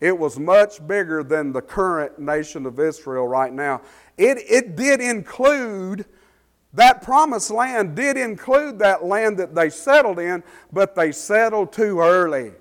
it 0.00 0.18
was 0.18 0.38
much 0.38 0.86
bigger 0.86 1.22
than 1.22 1.52
the 1.52 1.60
current 1.60 2.18
nation 2.18 2.64
of 2.64 2.80
Israel 2.80 3.28
right 3.28 3.52
now. 3.52 3.82
It, 4.16 4.38
it 4.48 4.74
did 4.74 5.02
include, 5.02 6.06
that 6.74 7.02
promised 7.02 7.50
land 7.50 7.94
did 7.94 8.16
include 8.16 8.78
that 8.80 9.04
land 9.04 9.38
that 9.38 9.54
they 9.54 9.70
settled 9.70 10.18
in, 10.18 10.42
but 10.72 10.94
they 10.94 11.12
settled 11.12 11.72
too 11.72 12.00
early. 12.00 12.52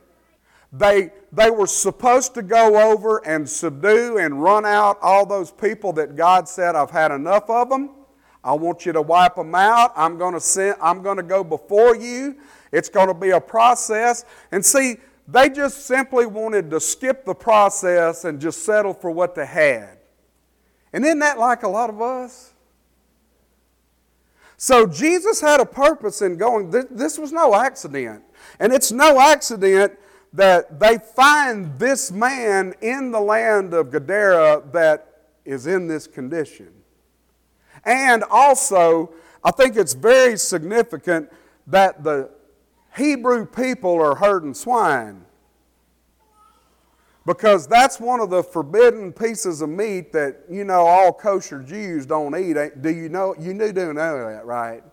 They, 0.72 1.12
they 1.32 1.50
were 1.50 1.68
supposed 1.68 2.34
to 2.36 2.42
go 2.42 2.92
over 2.92 3.26
and 3.28 3.48
subdue 3.48 4.18
and 4.18 4.42
run 4.42 4.66
out 4.66 4.98
all 5.02 5.26
those 5.26 5.52
people 5.52 5.94
that 5.94 6.16
God 6.16 6.48
said, 6.48 6.76
I've 6.76 6.92
had 6.92 7.12
enough 7.12 7.50
of 7.50 7.70
them. 7.70 7.92
I 8.44 8.54
want 8.54 8.86
you 8.86 8.92
to 8.94 9.02
wipe 9.02 9.36
them 9.36 9.56
out. 9.56 9.94
I'm 9.96 10.18
going 10.18 10.34
to 10.34 10.40
send, 10.40 10.76
I'm 10.82 11.02
going 11.02 11.18
to 11.18 11.24
go 11.24 11.44
before 11.44 11.96
you. 11.96 12.36
It's 12.72 12.90
going 12.90 13.08
to 13.08 13.14
be 13.14 13.30
a 13.30 13.40
process. 13.40 14.26
And 14.52 14.66
see, 14.66 14.98
they 15.28 15.50
just 15.50 15.86
simply 15.86 16.26
wanted 16.26 16.70
to 16.72 16.80
skip 16.80 17.24
the 17.24 17.36
process 17.36 18.26
and 18.26 18.42
just 18.42 18.64
settle 18.64 18.94
for 18.94 19.12
what 19.12 19.36
they 19.36 19.46
had. 19.46 19.98
And 20.92 21.06
isn't 21.06 21.20
that 21.20 21.40
like 21.40 21.64
a 21.64 21.68
lot 21.68 21.90
of 21.90 22.02
us? 22.02 22.53
So 24.64 24.88
Jesus 24.88 25.42
had 25.42 25.60
a 25.60 25.66
purpose 25.66 26.22
in 26.22 26.38
going. 26.38 26.70
This, 26.70 27.18
was 27.18 27.34
no 27.34 27.54
accident. 27.54 28.24
And 28.62 28.72
it's 28.72 28.94
no 28.94 29.20
accident 29.20 29.92
that 30.32 30.80
they 30.80 31.00
find 31.00 31.78
this 31.78 32.14
man 32.14 32.74
in 32.80 33.12
the 33.12 33.20
land 33.20 33.74
of 33.74 33.92
Gadara 33.92 34.64
that 34.72 35.18
is 35.44 35.68
in 35.68 35.90
this 35.90 36.08
condition. 36.08 36.70
And 37.84 38.24
also, 38.32 39.14
I 39.44 39.52
think 39.52 39.76
it's 39.76 39.96
very 39.96 40.38
significant 40.38 41.30
that 41.68 42.06
the 42.06 42.30
Hebrew 42.96 43.46
people 43.46 44.02
are 44.02 44.16
herding 44.16 44.54
swine. 44.54 45.26
Because 47.26 47.68
that's 47.68 48.00
one 48.00 48.20
of 48.20 48.30
the 48.30 48.44
forbidden 48.44 49.14
pieces 49.14 49.62
of 49.62 49.70
meat 49.70 50.12
that, 50.12 50.42
you 50.50 50.66
know, 50.66 50.86
all 50.86 51.14
kosher 51.14 51.60
Jews 51.60 52.06
don't 52.06 52.36
eat. 52.36 52.82
Do 52.82 52.90
you 52.90 53.08
know? 53.08 53.34
You 53.40 53.54
do 53.54 53.94
know 53.94 54.30
that, 54.30 54.46
right? 54.46 54.84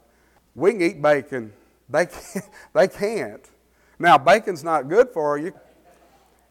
We 0.54 0.72
can 0.72 0.82
eat 0.82 1.02
bacon. 1.02 1.52
They 1.88 2.06
can't. 2.06 2.44
They 2.72 2.86
can't. 2.86 3.44
Now, 3.98 4.16
bacon's 4.16 4.62
not 4.62 4.88
good 4.88 5.10
for 5.10 5.38
you. 5.38 5.52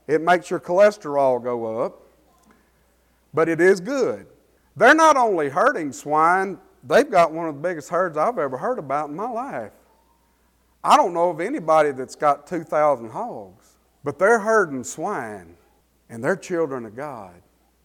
It 0.06 0.22
makes 0.22 0.50
your 0.50 0.60
cholesterol 0.60 1.42
go 1.42 1.84
up, 1.84 2.02
but 3.34 3.48
it 3.48 3.62
is 3.62 3.80
good. 3.80 4.28
They're 4.76 4.94
not 4.94 5.16
only 5.16 5.50
herding 5.50 5.94
swine, 5.94 6.58
they've 6.84 7.10
got 7.10 7.32
one 7.32 7.48
of 7.48 7.56
the 7.56 7.62
biggest 7.62 7.90
herds 7.90 8.18
I've 8.18 8.38
ever 8.38 8.58
heard 8.58 8.80
about 8.80 9.10
in 9.10 9.16
my 9.16 9.30
life. 9.30 9.72
I 10.84 10.98
don't 10.98 11.14
know 11.14 11.30
of 11.30 11.40
anybody 11.40 11.92
that's 11.92 12.16
got 12.16 12.48
2,000 12.48 13.10
hogs, 13.10 13.78
but 14.04 14.20
they're 14.20 14.40
herding 14.40 14.84
swine 14.84 15.56
and 16.10 16.24
they're 16.24 16.36
children 16.36 16.86
of 16.86 16.96
God. 16.96 17.34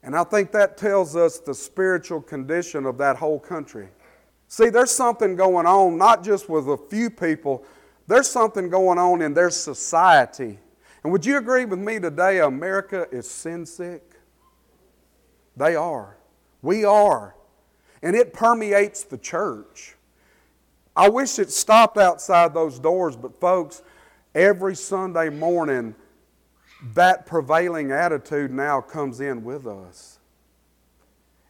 And 0.02 0.16
I 0.16 0.24
think 0.24 0.52
that 0.52 0.76
tells 0.76 1.16
us 1.16 1.38
the 1.38 1.54
spiritual 1.54 2.20
condition 2.20 2.86
of 2.86 2.98
that 2.98 3.16
whole 3.16 3.38
country. 3.38 3.88
See, 4.48 4.68
there's 4.68 4.90
something 4.90 5.36
going 5.36 5.66
on, 5.66 5.96
not 5.96 6.22
just 6.22 6.48
with 6.48 6.68
a 6.68 6.76
few 6.76 7.10
people, 7.10 7.64
there's 8.06 8.28
something 8.28 8.68
going 8.68 8.98
on 8.98 9.22
in 9.22 9.32
their 9.32 9.50
society. 9.50 10.58
And 11.02 11.12
would 11.12 11.24
you 11.24 11.38
agree 11.38 11.64
with 11.64 11.78
me 11.78 11.98
today, 11.98 12.40
America 12.40 13.06
is 13.10 13.28
sin 13.28 13.64
sick? 13.64 14.14
They 15.56 15.74
are. 15.74 16.16
We 16.62 16.84
are. 16.84 17.34
And 18.02 18.14
it 18.14 18.32
permeates 18.32 19.04
the 19.04 19.18
church. 19.18 19.96
I 20.96 21.08
wish 21.08 21.38
it 21.38 21.50
stopped 21.50 21.96
outside 21.96 22.54
those 22.54 22.78
doors, 22.78 23.16
but 23.16 23.40
folks, 23.40 23.82
every 24.34 24.76
Sunday 24.76 25.30
morning, 25.30 25.94
that 26.92 27.24
prevailing 27.24 27.90
attitude 27.90 28.52
now 28.52 28.80
comes 28.80 29.20
in 29.20 29.42
with 29.42 29.66
us. 29.66 30.18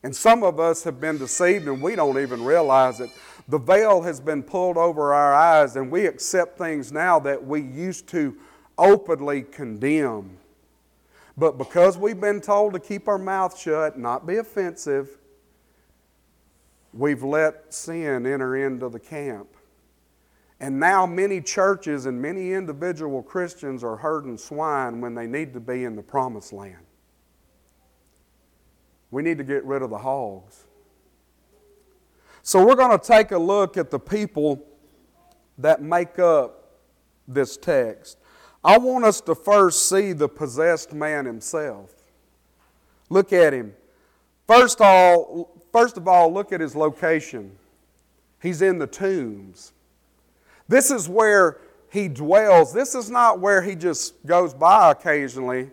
And 0.04 0.14
some 0.14 0.42
of 0.42 0.60
us 0.60 0.84
have 0.84 1.00
been 1.00 1.18
deceived 1.18 1.66
and 1.66 1.80
we 1.80 1.96
don't 1.96 2.20
even 2.20 2.44
realize 2.44 3.00
it. 3.00 3.10
The 3.48 3.58
veil 3.58 4.02
has 4.02 4.20
been 4.20 4.42
pulled 4.42 4.76
over 4.76 5.12
our 5.12 5.34
eyes 5.34 5.76
and 5.76 5.90
we 5.90 6.06
accept 6.06 6.58
things 6.58 6.92
now 6.92 7.18
that 7.20 7.44
we 7.44 7.62
used 7.62 8.06
to 8.08 8.36
openly 8.78 9.42
condemn. 9.42 10.38
But 11.36 11.58
because 11.58 11.98
we've 11.98 12.20
been 12.20 12.40
told 12.40 12.74
to 12.74 12.78
keep 12.78 13.08
our 13.08 13.18
mouth 13.18 13.58
shut, 13.58 13.98
not 13.98 14.26
be 14.26 14.36
offensive, 14.36 15.18
we've 16.92 17.24
let 17.24 17.74
sin 17.74 18.26
enter 18.26 18.56
into 18.56 18.88
the 18.88 19.00
camp. 19.00 19.48
And 20.60 20.78
now 20.78 21.04
many 21.04 21.40
churches 21.40 22.06
and 22.06 22.20
many 22.20 22.52
individual 22.52 23.22
Christians 23.22 23.82
are 23.82 23.96
herding 23.96 24.38
swine 24.38 25.00
when 25.00 25.14
they 25.14 25.26
need 25.26 25.52
to 25.54 25.60
be 25.60 25.84
in 25.84 25.96
the 25.96 26.02
promised 26.02 26.52
land. 26.52 26.76
We 29.10 29.22
need 29.22 29.38
to 29.38 29.44
get 29.44 29.64
rid 29.64 29.82
of 29.82 29.90
the 29.90 29.98
hogs. 29.98 30.64
So 32.42 32.64
we're 32.64 32.76
going 32.76 32.98
to 32.98 33.04
take 33.04 33.30
a 33.30 33.38
look 33.38 33.76
at 33.76 33.90
the 33.90 33.98
people 33.98 34.64
that 35.58 35.82
make 35.82 36.18
up 36.18 36.72
this 37.26 37.56
text. 37.56 38.18
I 38.62 38.78
want 38.78 39.04
us 39.04 39.20
to 39.22 39.34
first 39.34 39.88
see 39.88 40.12
the 40.12 40.28
possessed 40.28 40.92
man 40.92 41.26
himself. 41.26 41.92
Look 43.08 43.32
at 43.32 43.52
him. 43.52 43.74
First, 44.46 44.80
all, 44.80 45.62
first 45.72 45.96
of 45.96 46.08
all, 46.08 46.32
look 46.32 46.52
at 46.52 46.60
his 46.60 46.74
location. 46.74 47.52
He's 48.42 48.62
in 48.62 48.78
the 48.78 48.86
tombs. 48.86 49.72
This 50.68 50.90
is 50.90 51.08
where 51.08 51.58
he 51.90 52.08
dwells. 52.08 52.72
This 52.72 52.94
is 52.94 53.10
not 53.10 53.40
where 53.40 53.62
he 53.62 53.74
just 53.74 54.14
goes 54.26 54.54
by 54.54 54.90
occasionally. 54.90 55.70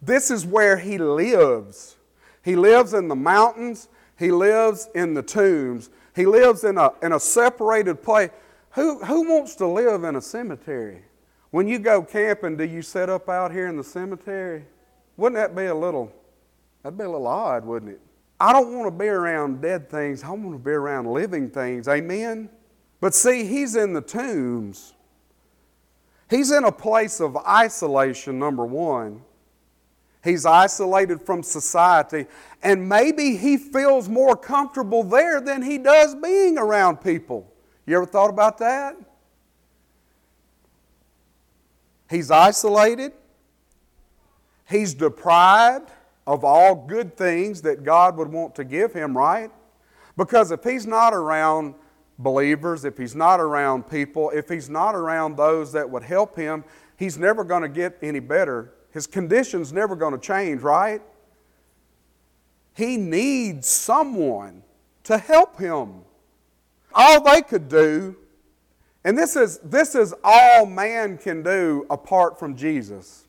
This 0.00 0.30
is 0.30 0.46
where 0.46 0.76
he 0.76 0.98
lives. 0.98 1.96
He 2.44 2.56
lives 2.56 2.94
in 2.94 3.08
the 3.08 3.16
mountains, 3.16 3.88
he 4.18 4.30
lives 4.30 4.88
in 4.94 5.14
the 5.14 5.22
tombs, 5.22 5.90
he 6.14 6.24
lives 6.24 6.64
in 6.64 6.78
a, 6.78 6.92
in 7.02 7.12
a 7.12 7.20
separated 7.20 8.02
place. 8.02 8.30
Who, 8.70 9.04
who 9.04 9.28
wants 9.28 9.56
to 9.56 9.66
live 9.66 10.04
in 10.04 10.16
a 10.16 10.20
cemetery? 10.20 11.02
When 11.50 11.66
you 11.66 11.78
go 11.78 12.02
camping, 12.02 12.56
do 12.56 12.64
you 12.64 12.82
set 12.82 13.08
up 13.08 13.28
out 13.28 13.52
here 13.52 13.66
in 13.66 13.76
the 13.76 13.84
cemetery? 13.84 14.64
Wouldn't 15.16 15.36
that 15.36 15.56
be 15.56 15.66
a 15.66 15.74
little 15.74 16.12
That'd 16.82 16.98
be 16.98 17.04
a 17.04 17.10
little 17.10 17.26
odd, 17.26 17.64
wouldn't 17.64 17.92
it? 17.92 18.00
I 18.40 18.52
don't 18.52 18.72
want 18.72 18.86
to 18.86 18.90
be 18.90 19.08
around 19.08 19.60
dead 19.60 19.90
things. 19.90 20.22
I 20.22 20.30
want 20.30 20.52
to 20.52 20.58
be 20.58 20.70
around 20.70 21.12
living 21.12 21.50
things. 21.50 21.88
Amen? 21.88 22.48
But 23.00 23.14
see, 23.14 23.44
he's 23.44 23.76
in 23.76 23.92
the 23.92 24.00
tombs. 24.00 24.94
He's 26.28 26.50
in 26.50 26.64
a 26.64 26.72
place 26.72 27.20
of 27.20 27.36
isolation, 27.36 28.38
number 28.38 28.66
one. 28.66 29.22
He's 30.22 30.44
isolated 30.44 31.22
from 31.22 31.42
society, 31.42 32.26
and 32.62 32.88
maybe 32.88 33.36
he 33.36 33.56
feels 33.56 34.08
more 34.08 34.36
comfortable 34.36 35.04
there 35.04 35.40
than 35.40 35.62
he 35.62 35.78
does 35.78 36.14
being 36.16 36.58
around 36.58 36.98
people. 36.98 37.50
You 37.86 37.96
ever 37.96 38.06
thought 38.06 38.28
about 38.28 38.58
that? 38.58 38.96
He's 42.10 42.30
isolated, 42.30 43.12
he's 44.68 44.94
deprived 44.94 45.90
of 46.26 46.44
all 46.44 46.74
good 46.74 47.16
things 47.16 47.62
that 47.62 47.84
God 47.84 48.16
would 48.16 48.28
want 48.28 48.54
to 48.56 48.64
give 48.64 48.92
him, 48.92 49.16
right? 49.16 49.50
Because 50.16 50.50
if 50.50 50.64
he's 50.64 50.86
not 50.86 51.14
around 51.14 51.74
believers, 52.18 52.84
if 52.84 52.98
he's 52.98 53.14
not 53.14 53.40
around 53.40 53.88
people, 53.88 54.30
if 54.30 54.48
he's 54.48 54.68
not 54.68 54.94
around 54.94 55.36
those 55.36 55.72
that 55.72 55.88
would 55.88 56.02
help 56.02 56.36
him, 56.36 56.64
he's 56.96 57.16
never 57.16 57.44
going 57.44 57.62
to 57.62 57.68
get 57.68 57.96
any 58.02 58.20
better. 58.20 58.72
His 58.90 59.06
condition's 59.06 59.72
never 59.72 59.94
going 59.94 60.12
to 60.12 60.18
change, 60.18 60.62
right? 60.62 61.00
He 62.74 62.96
needs 62.96 63.68
someone 63.68 64.62
to 65.04 65.18
help 65.18 65.58
him. 65.58 66.02
All 66.94 67.22
they 67.22 67.42
could 67.42 67.68
do, 67.68 68.16
and 69.04 69.16
this 69.16 69.36
is, 69.36 69.58
this 69.58 69.94
is 69.94 70.14
all 70.24 70.66
man 70.66 71.18
can 71.18 71.42
do 71.42 71.86
apart 71.90 72.38
from 72.38 72.56
Jesus, 72.56 73.26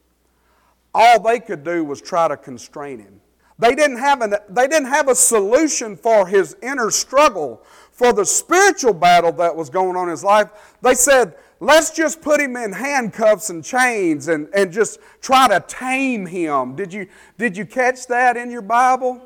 all 0.94 1.20
they 1.20 1.40
could 1.40 1.64
do 1.64 1.84
was 1.84 2.02
try 2.02 2.28
to 2.28 2.38
constrain 2.38 3.00
him. 3.00 3.22
They 3.60 3.76
didn't 3.76 3.98
have, 3.98 4.22
an, 4.22 4.36
they 4.50 4.68
didn't 4.68 4.88
have 4.88 5.10
a 5.10 5.16
solution 5.16 5.98
for 5.98 6.26
his 6.26 6.56
inner 6.64 6.90
struggle, 6.90 7.62
for 8.00 8.14
the 8.14 8.26
spiritual 8.26 8.94
battle 8.94 9.34
that 9.34 9.54
was 9.54 9.70
going 9.70 9.98
on 9.98 10.06
in 10.06 10.12
his 10.12 10.24
life. 10.24 10.78
They 10.82 10.96
said, 10.96 11.36
let's 11.60 11.92
just 11.92 12.22
put 12.22 12.40
him 12.40 12.56
in 12.56 12.72
handcuffs 12.72 13.50
and 13.50 13.62
chains 13.62 14.30
and, 14.30 14.48
and 14.56 14.72
just 14.72 15.00
try 15.20 15.50
to 15.50 15.60
tame 15.68 16.26
him. 16.26 16.78
Did 16.78 16.94
you, 16.94 17.08
did 17.38 17.58
you 17.58 17.66
catch 17.66 18.08
that 18.08 18.38
in 18.38 18.52
your 18.52 18.62
Bible? 18.62 19.22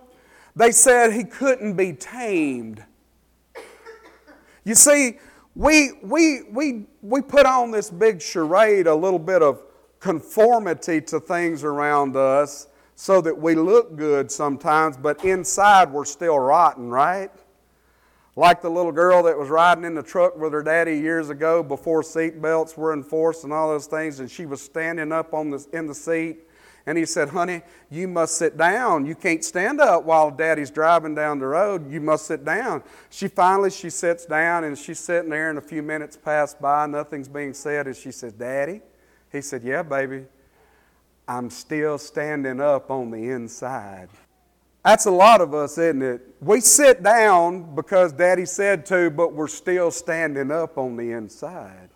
They 0.56 0.72
said 0.72 1.14
he 1.14 1.24
couldn't 1.24 1.76
be 1.76 1.94
tamed. 1.94 2.84
You 4.64 4.74
see, 4.74 5.20
we, 5.54 5.92
we, 6.02 6.42
we, 6.50 6.88
we 7.04 7.22
put 7.22 7.46
on 7.46 7.70
this 7.70 7.92
big 7.92 8.24
charade, 8.24 8.88
a 8.88 8.96
little 8.96 9.20
bit 9.20 9.44
of 9.44 9.62
conformity 10.00 11.00
to 11.00 11.20
things 11.20 11.64
around 11.64 12.16
us 12.16 12.70
so 12.96 13.22
that 13.22 13.38
we 13.38 13.54
look 13.54 13.96
good 13.96 14.32
sometimes, 14.32 14.98
but 14.98 15.24
inside 15.24 15.92
we're 15.92 16.06
still 16.06 16.40
rotten, 16.40 16.90
right? 16.90 17.30
Like 18.36 18.62
the 18.62 18.70
little 18.70 18.92
girl 18.92 19.24
that 19.24 19.38
was 19.38 19.50
riding 19.50 19.84
in 19.84 19.94
the 19.94 20.02
truck 20.02 20.36
with 20.38 20.54
her 20.54 20.64
daddy 20.64 20.98
years 20.98 21.30
ago 21.30 21.62
before 21.62 22.02
seat 22.02 22.42
belts 22.42 22.76
were 22.76 22.94
enforced 22.94 23.44
and 23.44 23.54
all 23.54 23.70
those 23.70 23.86
things, 23.86 24.20
and 24.20 24.30
she 24.30 24.48
was 24.48 24.62
standing 24.62 25.12
up 25.12 25.34
on 25.34 25.52
the, 25.52 25.66
in 25.72 25.86
the 25.86 25.94
seat. 25.94 26.40
And 26.86 26.98
he 26.98 27.06
said, 27.06 27.30
Honey, 27.30 27.62
you 27.90 28.08
must 28.08 28.38
sit 28.38 28.58
down. 28.58 29.06
You 29.06 29.16
can't 29.16 29.44
stand 29.44 29.80
up 29.80 30.04
while 30.04 30.32
daddy's 30.32 30.72
driving 30.72 31.16
down 31.16 31.40
the 31.40 31.46
road. 31.46 31.90
You 31.90 32.02
must 32.02 32.26
sit 32.26 32.44
down. 32.44 32.84
She 33.10 33.28
finally 33.28 33.70
she 33.70 33.90
sits 33.90 34.26
down 34.26 34.66
and 34.66 34.78
she's 34.78 35.00
sitting 35.00 35.30
there 35.30 35.50
and 35.50 35.58
a 35.58 35.62
few 35.62 35.82
minutes 35.82 36.18
pass 36.18 36.54
by, 36.54 36.88
nothing's 36.88 37.30
being 37.30 37.54
said, 37.54 37.88
and 37.88 37.96
she 37.96 38.12
says, 38.12 38.34
Daddy? 38.34 38.82
He 39.32 39.42
said, 39.42 39.64
Yeah, 39.64 39.84
baby. 39.84 40.26
I'm 41.26 41.50
still 41.50 41.98
standing 41.98 42.60
up 42.60 42.92
on 42.92 43.12
the 43.12 43.30
inside. 43.30 44.10
That's 44.84 45.06
a 45.06 45.12
lot 45.12 45.40
of 45.40 45.54
us, 45.54 45.78
isn't 45.78 46.02
it? 46.02 46.22
We 46.42 46.60
sit 46.60 47.04
down 47.04 47.74
because 47.74 48.12
Daddy 48.12 48.46
said 48.46 48.86
to, 48.88 49.10
but 49.10 49.34
we're 49.34 49.48
still 49.48 49.92
standing 49.92 50.52
up 50.52 50.78
on 50.78 50.98
the 50.98 51.12
inside. 51.12 51.90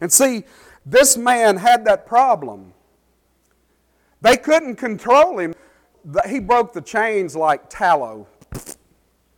And 0.00 0.12
see, 0.12 0.44
this 0.84 1.16
man 1.16 1.56
had 1.56 1.84
that 1.86 2.06
problem. 2.06 2.74
They 4.20 4.36
couldn't 4.36 4.76
control 4.76 5.38
him. 5.38 5.54
He 6.28 6.40
broke 6.40 6.74
the 6.74 6.82
chains 6.82 7.34
like 7.34 7.70
tallow. 7.70 8.26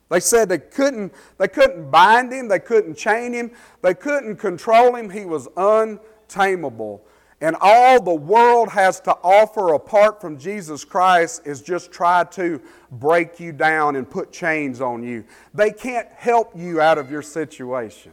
They 0.08 0.20
said 0.20 0.48
they 0.48 0.58
couldn't, 0.58 1.12
they 1.38 1.48
couldn't 1.48 1.90
bind 1.90 2.32
him, 2.32 2.48
they 2.48 2.60
couldn't 2.60 2.96
chain 2.96 3.32
him, 3.32 3.50
they 3.82 3.94
couldn't 3.94 4.36
control 4.36 4.94
him. 4.94 5.10
He 5.10 5.24
was 5.24 5.48
untamable. 5.56 7.04
And 7.40 7.54
all 7.60 8.02
the 8.02 8.14
world 8.14 8.70
has 8.70 8.98
to 9.00 9.12
offer 9.22 9.74
apart 9.74 10.20
from 10.20 10.38
Jesus 10.38 10.84
Christ 10.84 11.42
is 11.44 11.60
just 11.60 11.92
try 11.92 12.24
to 12.24 12.60
break 12.90 13.38
you 13.38 13.52
down 13.52 13.96
and 13.96 14.08
put 14.08 14.32
chains 14.32 14.80
on 14.80 15.02
you. 15.02 15.24
They 15.52 15.70
can't 15.70 16.08
help 16.16 16.52
you 16.56 16.80
out 16.80 16.96
of 16.96 17.10
your 17.10 17.20
situation. 17.20 18.12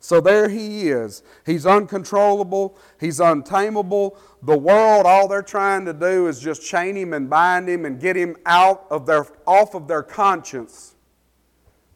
So 0.00 0.20
there 0.20 0.48
he 0.48 0.88
is. 0.88 1.22
He's 1.46 1.64
uncontrollable, 1.64 2.76
he's 2.98 3.20
untamable. 3.20 4.18
The 4.42 4.58
world, 4.58 5.06
all 5.06 5.28
they're 5.28 5.42
trying 5.42 5.84
to 5.84 5.92
do 5.92 6.26
is 6.26 6.40
just 6.40 6.66
chain 6.66 6.96
him 6.96 7.12
and 7.12 7.30
bind 7.30 7.68
him 7.68 7.84
and 7.84 8.00
get 8.00 8.16
him 8.16 8.36
out 8.44 8.84
of 8.90 9.06
their, 9.06 9.24
off 9.46 9.76
of 9.76 9.86
their 9.86 10.02
conscience. 10.02 10.96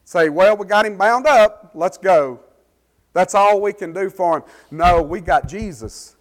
Say, 0.05 0.29
well, 0.29 0.55
we 0.55 0.65
got 0.65 0.85
him 0.85 0.97
bound 0.97 1.27
up, 1.27 1.71
let's 1.73 1.97
go. 1.97 2.39
That's 3.17 3.33
all 3.33 3.59
we 3.59 3.73
can 3.73 3.93
do 3.93 4.11
for 4.11 4.37
him. 4.37 4.43
No, 4.69 5.01
we 5.01 5.21
got 5.21 5.47
Jesus. 5.47 6.15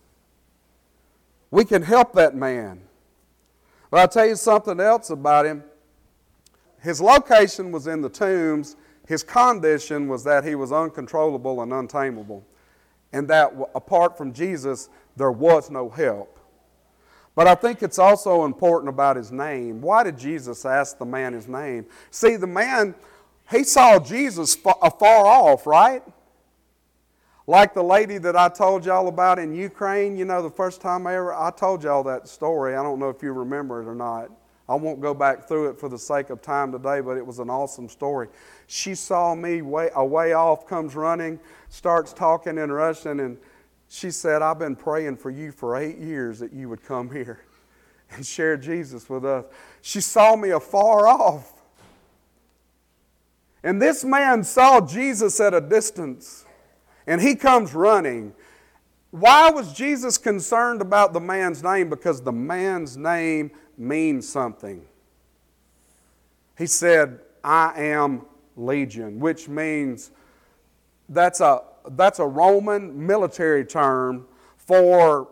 We 1.51 1.67
can 1.67 1.83
help 1.83 2.15
that 2.15 2.35
man. 2.35 2.81
But 3.91 4.01
I'll 4.01 4.09
tell 4.09 4.25
you 4.25 4.35
something 4.35 4.81
else 4.81 5.11
about 5.11 5.45
him. 5.45 5.63
His 6.81 7.03
location 7.03 7.71
was 7.71 7.87
in 7.87 8.01
the 8.01 8.09
tombs. 8.09 8.77
His 9.07 9.23
condition 9.23 10.09
was 10.09 10.25
that 10.25 10.43
he 10.43 10.55
was 10.55 10.73
uncontrollable 10.73 11.61
and 11.61 11.71
untamable, 11.71 12.43
and 13.13 13.29
that 13.29 13.53
apart 13.75 14.17
from 14.17 14.33
Jesus, 14.33 14.89
there 15.17 15.33
was 15.33 15.71
no 15.71 15.91
help. 15.91 16.39
But 17.35 17.47
I 17.47 17.57
think 17.57 17.83
it's 17.83 17.99
also 17.99 18.47
important 18.47 18.89
about 18.89 19.17
his 19.17 19.31
name. 19.31 19.83
Why 19.83 20.03
did 20.03 20.17
Jesus 20.17 20.65
ask 20.65 20.97
the 20.97 21.05
man 21.05 21.35
his 21.35 21.47
name? 21.47 21.85
See, 22.11 22.37
the 22.37 22.47
man, 22.47 22.95
he 23.51 23.65
saw 23.65 23.99
Jesus 23.99 24.57
afar 24.81 25.27
off, 25.27 25.67
right? 25.67 26.03
Like 27.49 27.75
the 27.75 27.83
lady 27.83 28.19
that 28.19 28.35
I 28.35 28.49
told 28.49 28.85
y'all 28.85 29.07
about 29.07 29.39
in 29.39 29.55
Ukraine, 29.55 30.17
you 30.17 30.25
know, 30.25 30.43
the 30.43 30.51
first 30.51 30.81
time 30.81 31.07
I 31.07 31.15
ever, 31.15 31.33
I 31.33 31.51
told 31.53 31.85
y'all 31.85 32.03
that 32.05 32.27
story. 32.27 32.75
I 32.75 32.83
don't 32.83 32.99
know 32.99 33.09
if 33.09 33.23
you 33.23 33.33
remember 33.33 33.81
it 33.81 33.87
or 33.87 33.95
not. 33.95 34.31
I 34.69 34.75
won't 34.75 35.01
go 35.01 35.15
back 35.15 35.47
through 35.47 35.71
it 35.71 35.79
for 35.79 35.89
the 35.89 35.99
sake 35.99 36.31
of 36.31 36.43
time 36.43 36.73
today, 36.73 37.01
but 37.01 37.17
it 37.17 37.25
was 37.25 37.39
an 37.39 37.49
awesome 37.49 37.89
story. 37.89 38.27
She 38.67 38.97
saw 38.97 39.33
me 39.37 39.63
way, 39.63 39.91
a 39.95 40.05
way 40.05 40.33
off, 40.33 40.67
comes 40.67 40.97
running, 40.97 41.39
starts 41.69 42.13
talking 42.13 42.59
in 42.59 42.73
Russian, 42.73 43.21
and 43.21 43.39
she 43.89 44.11
said, 44.11 44.43
I've 44.43 44.59
been 44.59 44.75
praying 44.75 45.19
for 45.19 45.31
you 45.31 45.53
for 45.53 45.77
eight 45.77 45.99
years 45.99 46.41
that 46.41 46.53
you 46.53 46.69
would 46.69 46.83
come 46.83 47.13
here 47.13 47.43
and 48.11 48.27
share 48.27 48.57
Jesus 48.57 49.09
with 49.09 49.25
us. 49.25 49.45
She 49.83 50.01
saw 50.01 50.35
me 50.35 50.51
afar 50.51 51.07
off. 51.07 51.53
And 53.63 53.81
this 53.81 54.05
man 54.05 54.43
saw 54.43 54.81
Jesus 54.81 55.39
at 55.39 55.55
a 55.55 55.61
distance 55.61 56.46
and 57.07 57.21
he 57.21 57.35
comes 57.35 57.75
running. 57.75 58.35
Why 59.11 59.51
was 59.51 59.73
Jesus 59.73 60.19
concerned 60.19 60.81
about 60.81 61.13
the 61.13 61.21
man's 61.21 61.63
name? 61.63 61.89
Because 61.89 62.21
the 62.21 62.33
man's 62.33 62.97
name 62.97 63.51
means 63.79 64.29
something. 64.29 64.85
He 66.59 66.67
said, 66.67 67.21
I 67.45 67.73
am 67.77 68.23
Legion, 68.57 69.21
which 69.21 69.49
means 69.49 70.11
that's 71.09 71.41
a, 71.41 71.63
that's 71.91 72.19
a 72.19 72.27
Roman 72.27 73.07
military 73.07 73.65
term 73.65 74.27
for 74.57 75.29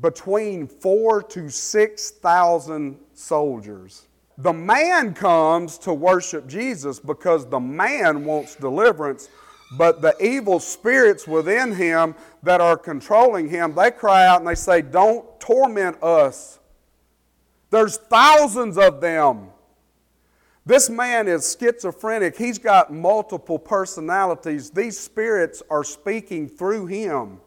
between 0.00 0.66
four 0.66 1.22
to 1.22 1.48
6,000 1.48 2.98
soldiers. 3.14 4.06
The 4.38 4.52
man 4.52 5.14
comes 5.14 5.78
to 5.78 5.94
worship 5.94 6.46
Jesus 6.46 7.00
because 7.00 7.46
the 7.46 7.58
man 7.58 8.24
wants 8.24 8.54
deliverance 8.54 9.30
but 9.72 10.00
the 10.00 10.14
evil 10.24 10.60
spirits 10.60 11.26
within 11.26 11.74
him 11.74 12.14
that 12.42 12.60
are 12.60 12.76
controlling 12.76 13.48
him, 13.48 13.74
they 13.74 13.90
cry 13.90 14.26
out 14.26 14.40
and 14.40 14.48
they 14.48 14.54
say, 14.54 14.82
Don't 14.82 15.24
torment 15.40 16.02
us. 16.02 16.58
There's 17.70 17.96
thousands 17.96 18.78
of 18.78 19.00
them. 19.00 19.48
This 20.64 20.90
man 20.90 21.28
is 21.28 21.56
schizophrenic. 21.58 22.36
He's 22.36 22.58
got 22.58 22.92
multiple 22.92 23.58
personalities. 23.58 24.70
These 24.70 24.98
spirits 24.98 25.62
are 25.70 25.84
speaking 25.84 26.48
through 26.48 26.86
him. 26.86 27.40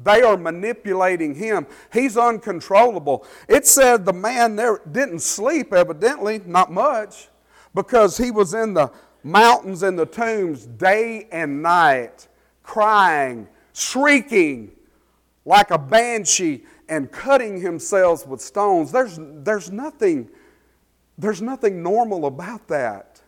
They 0.00 0.22
are 0.22 0.36
manipulating 0.36 1.34
him. 1.34 1.66
He's 1.92 2.16
uncontrollable. 2.16 3.26
It 3.48 3.66
said 3.66 4.04
the 4.04 4.12
man 4.12 4.56
there 4.56 4.80
didn't 4.90 5.20
sleep, 5.20 5.72
evidently, 5.72 6.42
not 6.44 6.72
much, 6.72 7.28
because 7.74 8.18
he 8.18 8.30
was 8.30 8.52
in 8.52 8.74
the 8.74 8.90
mountains 9.24 9.82
and 9.82 9.98
the 9.98 10.06
tombs 10.06 10.66
day 10.66 11.26
and 11.32 11.62
night, 11.62 12.28
crying, 12.62 13.48
shrieking 13.72 14.70
like 15.44 15.70
a 15.72 15.78
banshee. 15.78 16.64
and 16.88 17.10
cutting 17.10 17.60
himself 17.60 18.26
with 18.26 18.42
stones. 18.42 18.92
There's, 18.92 19.18
there's, 19.18 19.70
nothing, 19.70 20.28
there's 21.16 21.40
nothing 21.40 21.82
normal 21.82 22.26
about 22.26 22.68
that. 22.68 23.22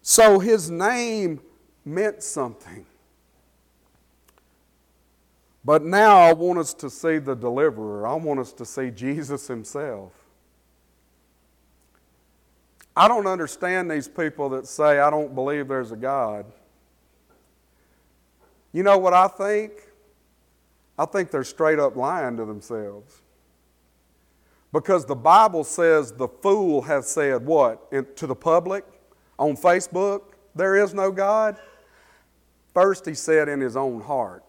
So 0.00 0.38
his 0.38 0.70
name 0.70 1.40
meant 1.84 2.22
something. 2.22 2.86
But 5.64 5.84
now 5.84 6.18
I 6.18 6.32
want 6.32 6.58
us 6.58 6.72
to 6.74 6.88
see 6.88 7.18
the 7.18 7.34
deliverer. 7.34 8.06
I 8.06 8.14
want 8.14 8.40
us 8.40 8.52
to 8.54 8.64
see 8.64 8.90
Jesus 8.90 9.46
himself. 9.48 10.12
I 12.96 13.08
don't 13.08 13.26
understand 13.26 13.90
these 13.90 14.08
people 14.08 14.48
that 14.50 14.66
say, 14.66 14.98
I 14.98 15.10
don't 15.10 15.34
believe 15.34 15.68
there's 15.68 15.92
a 15.92 15.96
God. 15.96 16.46
You 18.72 18.82
know 18.82 18.98
what 18.98 19.14
I 19.14 19.28
think? 19.28 19.72
I 20.98 21.06
think 21.06 21.30
they're 21.30 21.44
straight 21.44 21.78
up 21.78 21.96
lying 21.96 22.36
to 22.36 22.44
themselves. 22.44 23.22
Because 24.72 25.04
the 25.04 25.16
Bible 25.16 25.64
says 25.64 26.12
the 26.12 26.28
fool 26.28 26.82
has 26.82 27.08
said 27.08 27.44
what? 27.44 27.86
In, 27.90 28.06
to 28.16 28.26
the 28.26 28.34
public 28.34 28.84
on 29.38 29.56
Facebook, 29.56 30.22
there 30.54 30.76
is 30.76 30.94
no 30.94 31.10
God. 31.10 31.56
First, 32.74 33.06
he 33.06 33.14
said 33.14 33.48
in 33.48 33.60
his 33.60 33.76
own 33.76 34.00
heart, 34.00 34.44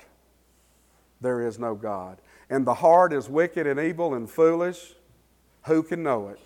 there 1.22 1.48
is 1.48 1.58
no 1.58 1.74
God. 1.74 2.20
And 2.50 2.66
the 2.68 2.74
heart 2.74 3.14
is 3.14 3.30
wicked 3.30 3.66
and 3.66 3.80
evil 3.80 4.14
and 4.14 4.30
foolish. 4.30 4.94
Who 5.66 5.82
can 5.82 6.04
know 6.04 6.30
it? 6.30 6.40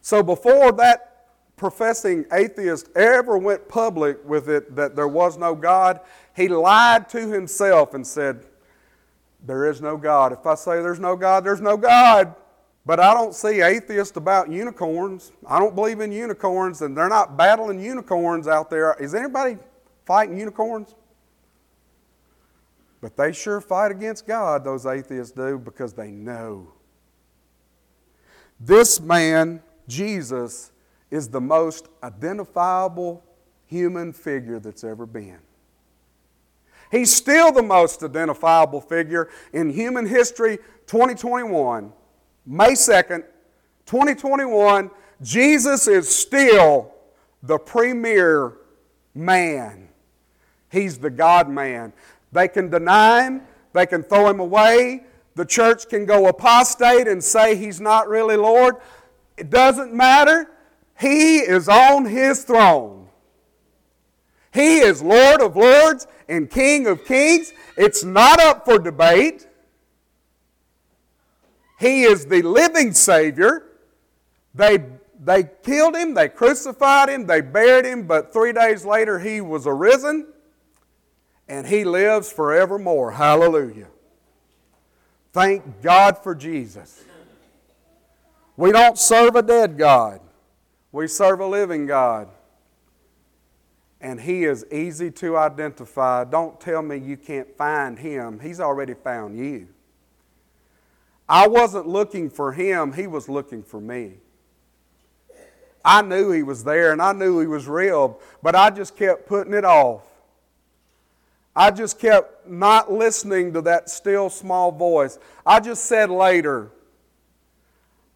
So 0.00 0.22
before 0.22 0.72
that 0.72 1.26
professing 1.56 2.24
atheist 2.32 2.88
ever 2.96 3.36
went 3.36 3.68
public 3.68 4.24
with 4.24 4.48
it 4.48 4.76
that 4.76 4.96
there 4.96 5.08
was 5.08 5.36
no 5.36 5.54
God, 5.54 6.00
he 6.34 6.48
lied 6.48 7.08
to 7.10 7.28
himself 7.28 7.94
and 7.94 8.06
said, 8.06 8.46
There 9.44 9.68
is 9.68 9.82
no 9.82 9.96
God. 9.96 10.32
If 10.32 10.46
I 10.46 10.54
say 10.54 10.80
there's 10.80 11.00
no 11.00 11.16
God, 11.16 11.44
there's 11.44 11.60
no 11.60 11.76
God. 11.76 12.34
But 12.86 13.00
I 13.00 13.12
don't 13.12 13.34
see 13.34 13.60
atheists 13.60 14.16
about 14.16 14.50
unicorns. 14.50 15.32
I 15.46 15.58
don't 15.58 15.74
believe 15.74 16.00
in 16.00 16.10
unicorns, 16.10 16.80
and 16.80 16.96
they're 16.96 17.10
not 17.10 17.36
battling 17.36 17.80
unicorns 17.80 18.48
out 18.48 18.70
there. 18.70 18.96
Is 18.98 19.14
anybody 19.14 19.58
fighting 20.06 20.38
unicorns? 20.38 20.94
But 23.02 23.14
they 23.14 23.32
sure 23.32 23.60
fight 23.60 23.90
against 23.90 24.26
God, 24.26 24.64
those 24.64 24.86
atheists 24.86 25.32
do, 25.32 25.58
because 25.58 25.92
they 25.92 26.10
know. 26.10 26.72
This 28.58 29.00
man, 29.00 29.62
Jesus, 29.88 30.70
is 31.10 31.28
the 31.28 31.40
most 31.40 31.88
identifiable 32.02 33.24
human 33.66 34.12
figure 34.12 34.58
that's 34.58 34.84
ever 34.84 35.06
been. 35.06 35.38
He's 36.90 37.14
still 37.14 37.52
the 37.52 37.62
most 37.62 38.02
identifiable 38.02 38.80
figure 38.80 39.28
in 39.52 39.70
human 39.70 40.06
history 40.06 40.58
2021. 40.86 41.92
May 42.46 42.72
2nd, 42.72 43.24
2021, 43.84 44.90
Jesus 45.20 45.86
is 45.86 46.08
still 46.08 46.94
the 47.42 47.58
premier 47.58 48.54
man. 49.14 49.88
He's 50.70 50.98
the 50.98 51.10
God 51.10 51.48
man. 51.48 51.92
They 52.32 52.48
can 52.48 52.70
deny 52.70 53.24
him, 53.24 53.42
they 53.72 53.86
can 53.86 54.02
throw 54.02 54.28
him 54.28 54.40
away. 54.40 55.04
The 55.34 55.44
church 55.44 55.88
can 55.88 56.04
go 56.04 56.26
apostate 56.26 57.06
and 57.06 57.22
say 57.22 57.54
he's 57.54 57.80
not 57.80 58.08
really 58.08 58.36
Lord. 58.36 58.76
It 59.38 59.50
doesn't 59.50 59.94
matter. 59.94 60.50
He 60.98 61.38
is 61.38 61.68
on 61.68 62.06
his 62.06 62.42
throne. 62.42 63.08
He 64.52 64.78
is 64.78 65.00
Lord 65.00 65.40
of 65.40 65.56
lords 65.56 66.06
and 66.28 66.50
King 66.50 66.86
of 66.86 67.04
kings. 67.04 67.52
It's 67.76 68.02
not 68.02 68.40
up 68.40 68.64
for 68.64 68.78
debate. 68.78 69.46
He 71.78 72.02
is 72.02 72.26
the 72.26 72.42
living 72.42 72.92
Savior. 72.92 73.64
They, 74.54 74.84
they 75.22 75.48
killed 75.62 75.94
him, 75.94 76.14
they 76.14 76.28
crucified 76.28 77.08
him, 77.08 77.26
they 77.26 77.40
buried 77.40 77.84
him, 77.84 78.08
but 78.08 78.32
three 78.32 78.52
days 78.52 78.84
later 78.84 79.20
he 79.20 79.40
was 79.40 79.66
arisen 79.68 80.26
and 81.46 81.66
he 81.66 81.84
lives 81.84 82.32
forevermore. 82.32 83.12
Hallelujah. 83.12 83.86
Thank 85.32 85.82
God 85.82 86.18
for 86.18 86.34
Jesus. 86.34 87.04
We 88.58 88.72
don't 88.72 88.98
serve 88.98 89.36
a 89.36 89.42
dead 89.42 89.78
God. 89.78 90.20
We 90.90 91.06
serve 91.06 91.38
a 91.38 91.46
living 91.46 91.86
God. 91.86 92.28
And 94.00 94.20
He 94.20 94.44
is 94.46 94.66
easy 94.72 95.12
to 95.12 95.36
identify. 95.36 96.24
Don't 96.24 96.60
tell 96.60 96.82
me 96.82 96.96
you 96.96 97.16
can't 97.16 97.56
find 97.56 97.96
Him, 97.96 98.40
He's 98.40 98.58
already 98.58 98.94
found 98.94 99.38
you. 99.38 99.68
I 101.28 101.46
wasn't 101.46 101.86
looking 101.86 102.28
for 102.28 102.50
Him, 102.50 102.92
He 102.92 103.06
was 103.06 103.28
looking 103.28 103.62
for 103.62 103.80
me. 103.80 104.14
I 105.84 106.02
knew 106.02 106.32
He 106.32 106.42
was 106.42 106.64
there 106.64 106.90
and 106.90 107.00
I 107.00 107.12
knew 107.12 107.38
He 107.38 107.46
was 107.46 107.68
real, 107.68 108.18
but 108.42 108.56
I 108.56 108.70
just 108.70 108.96
kept 108.96 109.28
putting 109.28 109.54
it 109.54 109.64
off. 109.64 110.02
I 111.54 111.70
just 111.70 112.00
kept 112.00 112.48
not 112.48 112.90
listening 112.90 113.52
to 113.52 113.60
that 113.62 113.88
still 113.88 114.28
small 114.28 114.72
voice. 114.72 115.20
I 115.46 115.60
just 115.60 115.84
said 115.84 116.10
later, 116.10 116.72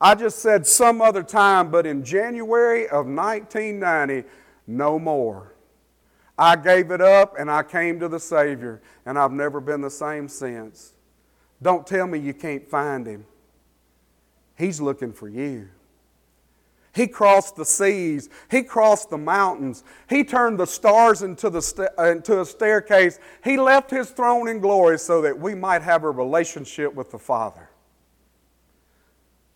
I 0.02 0.16
just 0.16 0.40
said 0.40 0.66
some 0.66 1.00
other 1.00 1.22
time, 1.22 1.70
but 1.70 1.86
in 1.86 2.02
January 2.02 2.88
of 2.88 3.06
1990, 3.06 4.28
no 4.66 4.98
more. 4.98 5.54
I 6.36 6.56
gave 6.56 6.90
it 6.90 7.00
up 7.00 7.36
and 7.38 7.48
I 7.48 7.62
came 7.62 8.00
to 8.00 8.08
the 8.08 8.18
Savior, 8.18 8.82
and 9.06 9.16
I've 9.16 9.30
never 9.30 9.60
been 9.60 9.80
the 9.80 9.90
same 9.90 10.26
since. 10.26 10.94
Don't 11.62 11.86
tell 11.86 12.08
me 12.08 12.18
you 12.18 12.34
can't 12.34 12.66
find 12.66 13.06
Him. 13.06 13.24
He's 14.58 14.80
looking 14.80 15.12
for 15.12 15.28
you. 15.28 15.68
He 16.92 17.06
crossed 17.06 17.54
the 17.54 17.64
seas. 17.64 18.28
He 18.50 18.64
crossed 18.64 19.08
the 19.08 19.18
mountains. 19.18 19.84
He 20.10 20.24
turned 20.24 20.58
the 20.58 20.66
stars 20.66 21.22
into, 21.22 21.48
the 21.48 21.62
st- 21.62 21.90
uh, 21.96 22.10
into 22.10 22.40
a 22.40 22.44
staircase. 22.44 23.20
He 23.44 23.56
left 23.56 23.88
His 23.88 24.10
throne 24.10 24.48
in 24.48 24.58
glory 24.58 24.98
so 24.98 25.22
that 25.22 25.38
we 25.38 25.54
might 25.54 25.82
have 25.82 26.02
a 26.02 26.10
relationship 26.10 26.92
with 26.92 27.12
the 27.12 27.20
Father. 27.20 27.68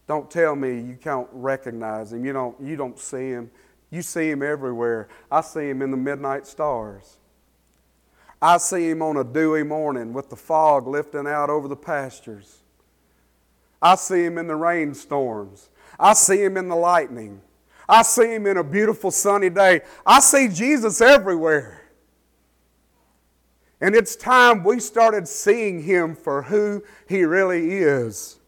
Don't 0.06 0.30
tell 0.30 0.54
me 0.54 0.80
you 0.80 0.96
can't 1.00 1.28
recognize 1.32 2.12
him. 2.12 2.24
You 2.24 2.32
don't, 2.32 2.60
you 2.60 2.76
don't 2.76 2.98
see 2.98 3.30
him. 3.30 3.50
You 3.90 4.02
see 4.02 4.30
him 4.30 4.42
everywhere. 4.42 5.08
I 5.30 5.40
see 5.40 5.68
him 5.68 5.82
in 5.82 5.90
the 5.90 5.96
midnight 5.96 6.46
stars. 6.46 7.18
I 8.40 8.58
see 8.58 8.88
him 8.90 9.02
on 9.02 9.16
a 9.16 9.24
dewy 9.24 9.62
morning 9.62 10.12
with 10.12 10.28
the 10.28 10.36
fog 10.36 10.86
lifting 10.86 11.26
out 11.26 11.50
over 11.50 11.68
the 11.68 11.76
pastures. 11.76 12.58
I 13.80 13.94
see 13.94 14.24
him 14.24 14.38
in 14.38 14.46
the 14.46 14.56
rainstorms. 14.56 15.70
I 15.98 16.12
see 16.12 16.42
him 16.42 16.56
in 16.56 16.68
the 16.68 16.76
lightning. 16.76 17.40
I 17.88 18.02
see 18.02 18.34
him 18.34 18.46
in 18.46 18.56
a 18.56 18.64
beautiful 18.64 19.10
sunny 19.10 19.50
day. 19.50 19.80
I 20.04 20.20
see 20.20 20.48
Jesus 20.48 21.00
everywhere. 21.00 21.82
And 23.80 23.94
it's 23.94 24.16
time 24.16 24.64
we 24.64 24.80
started 24.80 25.28
seeing 25.28 25.82
him 25.82 26.16
for 26.16 26.42
who 26.42 26.82
he 27.08 27.24
really 27.24 27.74
is. 27.74 28.38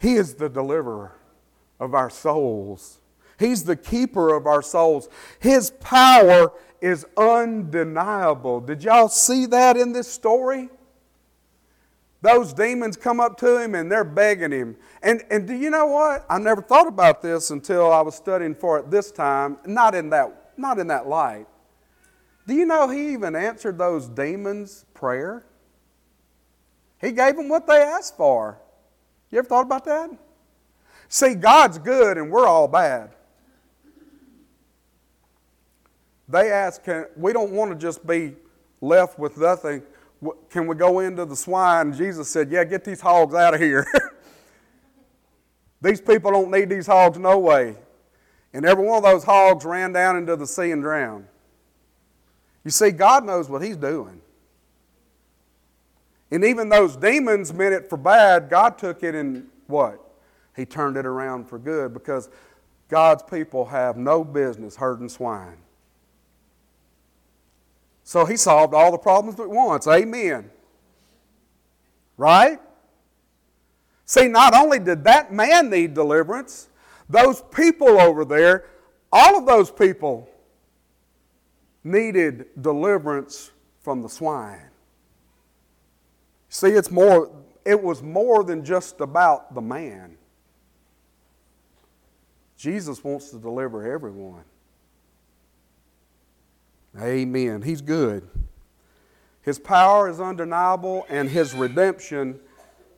He 0.00 0.14
is 0.14 0.34
the 0.34 0.48
deliverer 0.48 1.12
of 1.78 1.94
our 1.94 2.10
souls. 2.10 3.00
He's 3.38 3.64
the 3.64 3.76
keeper 3.76 4.34
of 4.34 4.46
our 4.46 4.62
souls. 4.62 5.08
His 5.38 5.70
power 5.70 6.52
is 6.80 7.06
undeniable. 7.16 8.60
Did 8.60 8.82
y'all 8.82 9.08
see 9.08 9.46
that 9.46 9.76
in 9.76 9.92
this 9.92 10.08
story? 10.08 10.70
Those 12.22 12.52
demons 12.52 12.96
come 12.96 13.20
up 13.20 13.38
to 13.38 13.58
him 13.58 13.74
and 13.74 13.90
they're 13.90 14.04
begging 14.04 14.52
him. 14.52 14.76
And, 15.02 15.22
and 15.30 15.46
do 15.46 15.54
you 15.54 15.70
know 15.70 15.86
what? 15.86 16.26
I 16.28 16.38
never 16.38 16.60
thought 16.60 16.86
about 16.86 17.22
this 17.22 17.50
until 17.50 17.92
I 17.92 18.00
was 18.00 18.14
studying 18.14 18.54
for 18.54 18.78
it 18.78 18.90
this 18.90 19.10
time, 19.10 19.58
not 19.66 19.94
in 19.94 20.10
that, 20.10 20.52
not 20.56 20.78
in 20.78 20.86
that 20.88 21.06
light. 21.06 21.46
Do 22.46 22.54
you 22.54 22.66
know 22.66 22.88
he 22.88 23.12
even 23.12 23.36
answered 23.36 23.78
those 23.78 24.08
demons' 24.08 24.84
prayer? 24.92 25.46
He 27.00 27.12
gave 27.12 27.36
them 27.36 27.48
what 27.48 27.66
they 27.66 27.78
asked 27.80 28.16
for. 28.16 28.60
You 29.30 29.38
ever 29.38 29.48
thought 29.48 29.62
about 29.62 29.84
that? 29.84 30.10
See, 31.08 31.34
God's 31.34 31.78
good 31.78 32.18
and 32.18 32.30
we're 32.30 32.46
all 32.46 32.68
bad. 32.68 33.10
They 36.28 36.52
ask, 36.52 36.84
can, 36.84 37.06
we 37.16 37.32
don't 37.32 37.50
want 37.50 37.72
to 37.72 37.76
just 37.76 38.06
be 38.06 38.36
left 38.80 39.18
with 39.18 39.36
nothing. 39.36 39.82
Can 40.48 40.66
we 40.66 40.76
go 40.76 41.00
into 41.00 41.24
the 41.24 41.34
swine? 41.34 41.92
Jesus 41.92 42.28
said, 42.28 42.50
Yeah, 42.50 42.62
get 42.64 42.84
these 42.84 43.00
hogs 43.00 43.34
out 43.34 43.54
of 43.54 43.60
here. 43.60 43.86
these 45.82 46.00
people 46.00 46.30
don't 46.30 46.50
need 46.50 46.68
these 46.68 46.86
hogs 46.86 47.18
no 47.18 47.38
way. 47.38 47.76
And 48.52 48.64
every 48.64 48.84
one 48.84 48.98
of 48.98 49.02
those 49.02 49.24
hogs 49.24 49.64
ran 49.64 49.92
down 49.92 50.16
into 50.16 50.36
the 50.36 50.46
sea 50.46 50.70
and 50.70 50.82
drowned. 50.82 51.26
You 52.64 52.70
see, 52.70 52.90
God 52.90 53.24
knows 53.24 53.48
what 53.48 53.62
He's 53.62 53.76
doing. 53.76 54.20
And 56.30 56.44
even 56.44 56.68
those 56.68 56.96
demons 56.96 57.52
meant 57.52 57.74
it 57.74 57.88
for 57.88 57.96
bad, 57.96 58.48
God 58.48 58.78
took 58.78 59.02
it 59.02 59.14
and 59.14 59.48
what? 59.66 60.00
He 60.54 60.64
turned 60.64 60.96
it 60.96 61.06
around 61.06 61.48
for 61.48 61.58
good 61.58 61.92
because 61.92 62.28
God's 62.88 63.22
people 63.22 63.66
have 63.66 63.96
no 63.96 64.24
business 64.24 64.76
herding 64.76 65.08
swine. 65.08 65.58
So 68.04 68.24
he 68.24 68.36
solved 68.36 68.74
all 68.74 68.90
the 68.90 68.98
problems 68.98 69.38
at 69.38 69.48
once. 69.48 69.86
Amen. 69.86 70.50
Right? 72.16 72.58
See, 74.04 74.26
not 74.26 74.54
only 74.54 74.80
did 74.80 75.04
that 75.04 75.32
man 75.32 75.70
need 75.70 75.94
deliverance, 75.94 76.68
those 77.08 77.42
people 77.52 78.00
over 78.00 78.24
there, 78.24 78.66
all 79.12 79.38
of 79.38 79.46
those 79.46 79.70
people 79.70 80.28
needed 81.84 82.46
deliverance 82.60 83.50
from 83.80 84.02
the 84.02 84.08
swine. 84.08 84.69
See, 86.50 86.70
it's 86.70 86.90
more, 86.90 87.30
it 87.64 87.80
was 87.80 88.02
more 88.02 88.42
than 88.42 88.64
just 88.64 89.00
about 89.00 89.54
the 89.54 89.60
man. 89.60 90.16
Jesus 92.56 93.02
wants 93.02 93.30
to 93.30 93.38
deliver 93.38 93.90
everyone. 93.90 94.42
Amen. 97.00 97.62
He's 97.62 97.80
good. 97.80 98.28
His 99.42 99.60
power 99.60 100.10
is 100.10 100.20
undeniable, 100.20 101.06
and 101.08 101.28
his 101.30 101.54
redemption 101.54 102.40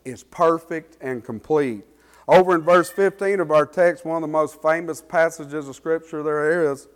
is 0.04 0.24
perfect 0.24 0.96
and 1.02 1.22
complete. 1.22 1.84
Over 2.26 2.54
in 2.54 2.62
verse 2.62 2.88
15 2.88 3.38
of 3.38 3.50
our 3.50 3.66
text, 3.66 4.06
one 4.06 4.16
of 4.16 4.22
the 4.22 4.32
most 4.32 4.62
famous 4.62 5.02
passages 5.02 5.68
of 5.68 5.76
Scripture 5.76 6.22
there 6.22 6.72
is, 6.72 6.88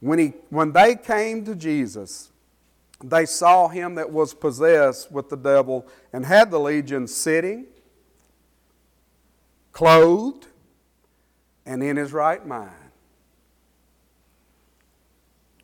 when, 0.00 0.18
he, 0.18 0.32
when 0.48 0.72
they 0.72 0.96
came 0.96 1.44
to 1.44 1.54
Jesus, 1.54 2.32
they 3.02 3.26
saw 3.26 3.68
him 3.68 3.94
that 3.94 4.10
was 4.10 4.34
possessed 4.34 5.10
with 5.10 5.28
the 5.28 5.36
devil 5.36 5.86
and 6.12 6.24
had 6.26 6.50
the 6.50 6.60
legion 6.60 7.06
sitting, 7.06 7.66
clothed, 9.72 10.46
and 11.64 11.82
in 11.82 11.96
his 11.96 12.12
right 12.12 12.46
mind. 12.46 12.74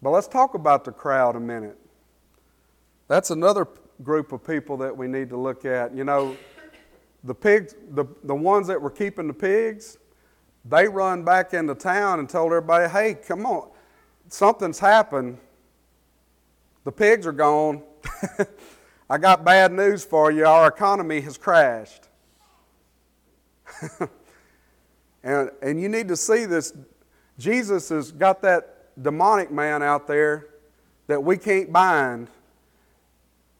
But 0.02 0.10
let's 0.10 0.28
talk 0.28 0.54
about 0.54 0.84
the 0.84 0.92
crowd 0.92 1.36
a 1.36 1.40
minute. 1.40 1.78
That's 3.08 3.30
another 3.30 3.66
group 4.02 4.32
of 4.32 4.44
people 4.46 4.76
that 4.78 4.96
we 4.96 5.08
need 5.08 5.30
to 5.30 5.36
look 5.36 5.64
at. 5.64 5.94
You 5.94 6.04
know, 6.04 6.36
the 7.24 7.34
pigs, 7.34 7.74
the, 7.90 8.04
the 8.24 8.34
ones 8.34 8.66
that 8.68 8.80
were 8.80 8.90
keeping 8.90 9.26
the 9.26 9.34
pigs, 9.34 9.98
they 10.64 10.88
run 10.88 11.24
back 11.24 11.54
into 11.54 11.74
town 11.74 12.18
and 12.18 12.28
told 12.28 12.52
everybody, 12.52 12.88
hey, 12.88 13.14
come 13.14 13.46
on, 13.46 13.68
something's 14.28 14.78
happened. 14.78 15.38
The 16.86 16.92
pigs 16.92 17.26
are 17.26 17.32
gone. 17.32 17.82
I 19.10 19.18
got 19.18 19.44
bad 19.44 19.72
news 19.72 20.04
for 20.04 20.30
you. 20.30 20.46
Our 20.46 20.68
economy 20.68 21.20
has 21.22 21.36
crashed. 21.36 22.08
and, 25.24 25.50
and 25.60 25.80
you 25.80 25.88
need 25.88 26.06
to 26.06 26.16
see 26.16 26.46
this. 26.46 26.72
Jesus 27.40 27.88
has 27.88 28.12
got 28.12 28.40
that 28.42 29.02
demonic 29.02 29.50
man 29.50 29.82
out 29.82 30.06
there 30.06 30.46
that 31.08 31.24
we 31.24 31.36
can't 31.36 31.72
bind 31.72 32.28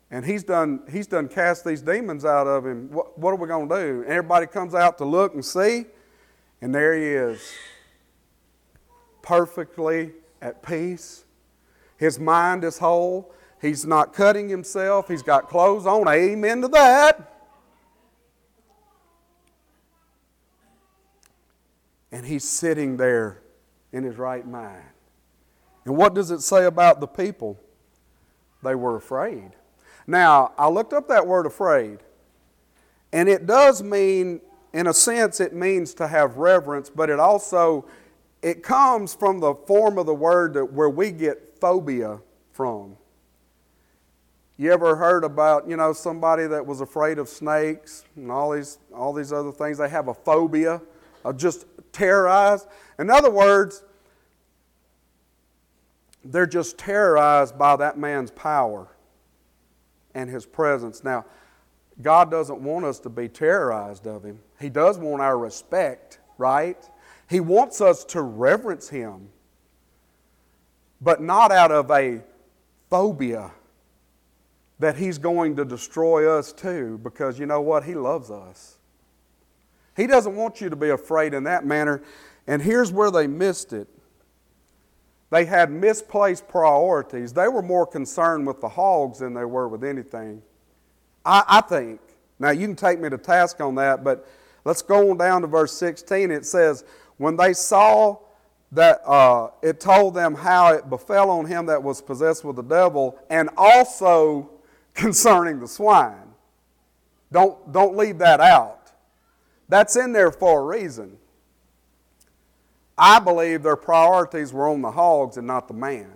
and 0.09 0.25
he's 0.25 0.45
done, 0.45 0.83
he's 0.89 1.09
done 1.09 1.27
cast 1.27 1.65
these 1.65 1.83
demons 1.83 2.25
out 2.25 2.47
of 2.47 2.65
him. 2.65 2.89
What, 2.93 3.19
what 3.19 3.33
are 3.33 3.37
we 3.37 3.49
going 3.49 3.69
to 3.69 3.75
do? 3.75 4.03
And 4.03 4.11
everybody 4.11 4.47
comes 4.47 4.73
out 4.73 4.99
to 4.99 5.05
look 5.05 5.35
and 5.35 5.45
see, 5.45 5.87
and 6.63 6.73
there 6.73 6.95
he 6.95 7.07
is, 7.07 7.41
perfectly 9.21 10.13
at 10.41 10.63
peace. 10.63 11.26
His 11.97 12.19
mind 12.19 12.65
is 12.65 12.79
whole. 12.79 13.33
He's 13.61 13.87
not 13.87 14.13
cutting 14.13 14.49
himself. 14.49 15.09
He's 15.09 15.23
got 15.23 15.49
clothes 15.49 15.87
on. 15.87 16.07
Amen 16.09 16.61
to 16.63 16.69
that. 16.69 17.33
And 22.13 22.25
he's 22.25 22.45
sitting 22.45 22.97
there 22.97 23.43
in 23.93 24.05
his 24.05 24.17
right 24.17 24.47
mind. 24.47 24.85
And 25.85 25.97
what 25.97 26.15
does 26.15 26.31
it 26.31 26.41
say 26.41 26.65
about 26.65 27.01
the 27.01 27.07
people? 27.07 27.59
They 28.63 28.75
were 28.75 28.97
afraid. 28.97 29.53
Now, 30.07 30.53
I 30.59 30.69
looked 30.69 30.93
up 30.93 31.09
that 31.09 31.27
word 31.27 31.47
afraid, 31.47 31.99
and 33.13 33.29
it 33.29 33.47
does 33.47 33.83
mean, 33.83 34.41
in 34.73 34.87
a 34.87 34.95
sense, 34.95 35.41
it 35.41 35.53
means 35.53 35.95
to 35.95 36.07
have 36.07 36.37
reverence, 36.37 36.91
but 36.91 37.11
it 37.11 37.19
also 37.19 37.87
it 38.43 38.63
comes 38.63 39.15
from 39.15 39.41
the 39.41 39.55
form 39.55 39.99
of 39.99 40.07
the 40.07 40.15
word 40.15 40.55
that, 40.55 40.73
where 40.73 40.91
we 40.91 41.11
get 41.11 41.46
phobia 41.61 42.21
from. 42.53 42.97
You 44.59 44.73
ever 44.73 44.97
heard 44.97 45.23
about, 45.23 45.69
you 45.69 45.77
know, 45.77 45.93
somebody 45.93 46.47
that 46.47 46.65
was 46.65 46.81
afraid 46.81 47.19
of 47.19 47.29
snakes 47.29 48.05
and 48.17 48.33
all 48.33 48.53
these, 48.53 48.79
all 48.95 49.13
these 49.13 49.33
other 49.33 49.53
things? 49.53 49.79
They 49.79 49.89
have 49.89 50.09
a 50.09 50.15
phobia 50.15 50.81
of 51.25 51.37
just 51.37 51.67
terrorized. 51.93 52.67
In 52.99 53.11
other 53.11 53.31
words, 53.31 53.83
they're 56.25 56.47
just 56.47 56.79
terrorized 56.79 57.59
by 57.59 57.77
that 57.77 57.99
man's 57.99 58.31
power 58.31 58.89
and 60.15 60.31
His 60.31 60.47
presence. 60.47 61.05
Now, 61.05 61.27
God 62.01 62.31
doesn't 62.31 62.61
want 62.61 62.85
us 62.85 62.99
to 63.01 63.11
be 63.11 63.29
terrorized 63.29 64.07
of 64.07 64.25
Him. 64.25 64.41
He 64.59 64.71
does 64.71 64.99
want 64.99 65.21
our 65.21 65.37
respect, 65.39 66.21
right? 66.39 66.83
He 67.29 67.41
wants 67.41 67.81
us 67.81 68.05
to 68.07 68.23
reverence 68.23 68.89
Him, 68.89 69.29
but 71.01 71.21
not 71.21 71.53
out 71.53 71.71
of 71.71 71.91
a 71.91 72.23
phobia 72.91 73.53
that 74.79 74.97
He's 74.97 75.19
going 75.19 75.57
to 75.57 75.65
destroy 75.65 76.31
us 76.31 76.53
too, 76.53 77.01
because 77.03 77.39
you 77.39 77.47
know 77.47 77.61
what? 77.61 77.85
He 77.85 77.95
loves 77.95 78.31
us. 78.31 78.79
He 79.97 80.07
doesn't 80.07 80.37
want 80.37 80.61
you 80.61 80.69
to 80.69 80.77
be 80.77 80.91
afraid 80.91 81.33
in 81.33 81.45
that 81.45 81.65
manner. 81.65 82.03
And 82.47 82.63
here's 82.63 82.93
where 82.93 83.11
they 83.11 83.27
missed 83.27 83.73
it 83.73 83.89
they 85.31 85.45
had 85.45 85.71
misplaced 85.71 86.47
priorities. 86.47 87.33
They 87.33 87.49
were 87.49 87.63
more 87.63 87.87
concerned 87.87 88.47
with 88.47 88.61
the 88.61 88.69
hogs 88.69 89.19
than 89.19 89.35
they 89.35 89.45
were 89.45 89.69
with 89.69 89.83
anything. 89.83 90.41
I, 91.25 91.43
I, 91.49 91.61
think. 91.63 92.01
Now, 92.39 92.51
you 92.51 92.67
can 92.67 92.77
take 92.77 93.01
me 93.01 93.11
to 93.11 93.19
task 93.19 93.61
on 93.61 93.75
that, 93.75 94.05
but 94.05 94.29
let's 94.65 94.83
go 94.83 95.11
on 95.11 95.17
down 95.17 95.41
to 95.41 95.49
verse 95.49 95.73
16. 95.73 96.31
It 96.31 96.47
says, 96.47 96.85
When 97.17 97.37
they 97.37 97.55
saw 97.55 98.19
that 98.77 99.01
uh, 99.07 99.49
it 99.63 99.81
told 99.81 100.15
them 100.15 100.35
how 100.35 100.75
it 100.75 100.91
befell 100.91 101.31
on 101.31 101.47
him 101.47 101.65
that 101.65 101.83
was 101.83 102.03
possessed 102.03 102.45
with 102.45 102.57
the 102.57 102.63
devil, 102.63 103.19
and 103.31 103.49
also 103.57 104.51
concerning 104.95 105.59
the 105.61 105.67
swine. 105.67 106.35
Don't, 107.33 107.73
don't 107.73 107.97
leave 107.97 108.19
that 108.19 108.39
out. 108.39 108.93
That's 109.71 109.97
in 109.97 110.13
there 110.13 110.31
for 110.31 110.61
a 110.61 110.65
reason. 110.79 111.17
I 112.99 113.19
believe 113.19 113.63
their 113.63 113.77
priorities 113.77 114.53
were 114.53 114.69
on 114.69 114.83
the 114.83 114.91
hogs 114.91 115.39
and 115.39 115.47
not 115.47 115.69
the 115.69 115.75
man. 115.75 116.13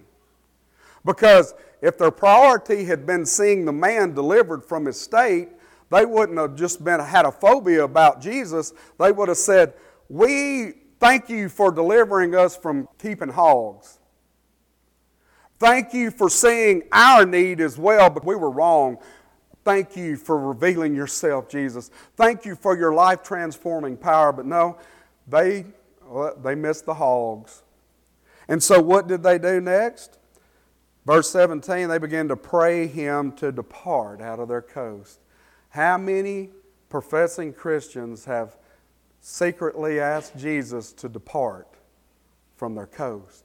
Because 1.02 1.54
if 1.80 1.96
their 1.96 2.10
priority 2.10 2.84
had 2.84 3.06
been 3.06 3.24
seeing 3.24 3.64
the 3.64 3.72
man 3.72 4.12
delivered 4.12 4.62
from 4.62 4.84
his 4.84 5.00
state, 5.00 5.48
they 5.90 6.04
wouldn't 6.04 6.38
have 6.38 6.56
just 6.56 6.84
been 6.84 7.00
had 7.00 7.24
a 7.24 7.32
phobia 7.32 7.84
about 7.84 8.20
Jesus. 8.20 8.74
They 8.98 9.12
would 9.12 9.28
have 9.28 9.38
said, 9.38 9.72
"We 10.08 10.79
thank 11.00 11.28
you 11.28 11.48
for 11.48 11.72
delivering 11.72 12.34
us 12.34 12.56
from 12.56 12.88
keeping 12.98 13.30
hogs. 13.30 13.98
Thank 15.58 15.92
you 15.92 16.10
for 16.10 16.30
seeing 16.30 16.84
our 16.92 17.26
need 17.26 17.60
as 17.60 17.76
well, 17.76 18.08
but 18.08 18.24
we 18.24 18.36
were 18.36 18.50
wrong. 18.50 18.98
Thank 19.64 19.96
you 19.96 20.16
for 20.16 20.38
revealing 20.38 20.94
yourself, 20.94 21.48
Jesus. 21.48 21.90
Thank 22.16 22.44
you 22.44 22.54
for 22.54 22.78
your 22.78 22.94
life 22.94 23.22
transforming 23.22 23.96
power." 23.96 24.32
But 24.32 24.46
no, 24.46 24.78
they 25.26 25.66
uh, 26.10 26.30
they 26.42 26.54
missed 26.54 26.86
the 26.86 26.94
hogs. 26.94 27.62
And 28.48 28.62
so, 28.62 28.80
what 28.80 29.06
did 29.06 29.22
they 29.22 29.38
do 29.38 29.60
next? 29.60 30.18
Verse 31.06 31.30
17, 31.30 31.88
they 31.88 31.98
began 31.98 32.28
to 32.28 32.36
pray 32.36 32.86
him 32.86 33.32
to 33.32 33.50
depart 33.50 34.20
out 34.20 34.38
of 34.38 34.48
their 34.48 34.62
coast. 34.62 35.20
How 35.70 35.96
many 35.96 36.50
professing 36.88 37.52
Christians 37.52 38.26
have 38.26 38.56
secretly 39.20 40.00
asked 40.00 40.36
Jesus 40.36 40.92
to 40.94 41.08
depart 41.08 41.68
from 42.56 42.74
their 42.74 42.86
coast 42.86 43.44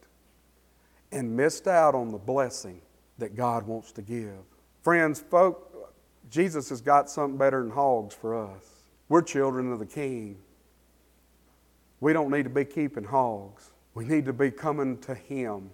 and 1.11 1.35
missed 1.35 1.67
out 1.67 1.95
on 1.95 2.11
the 2.11 2.17
blessing 2.17 2.81
that 3.17 3.35
God 3.35 3.67
wants 3.67 3.91
to 3.93 4.01
give? 4.01 4.39
Friends, 4.81 5.19
folk, 5.19 5.93
Jesus 6.29 6.69
has 6.69 6.81
got 6.81 7.09
something 7.09 7.37
better 7.37 7.61
than 7.61 7.71
hogs 7.71 8.15
for 8.15 8.35
us. 8.35 8.63
We're 9.09 9.21
children 9.21 9.71
of 9.71 9.79
the 9.79 9.85
King. 9.85 10.37
We 11.99 12.13
don't 12.13 12.31
need 12.31 12.43
to 12.43 12.49
be 12.49 12.65
keeping 12.65 13.03
hogs. 13.03 13.71
We 13.93 14.05
need 14.05 14.25
to 14.25 14.33
be 14.33 14.51
coming 14.51 14.97
to 14.99 15.15
Him 15.15 15.69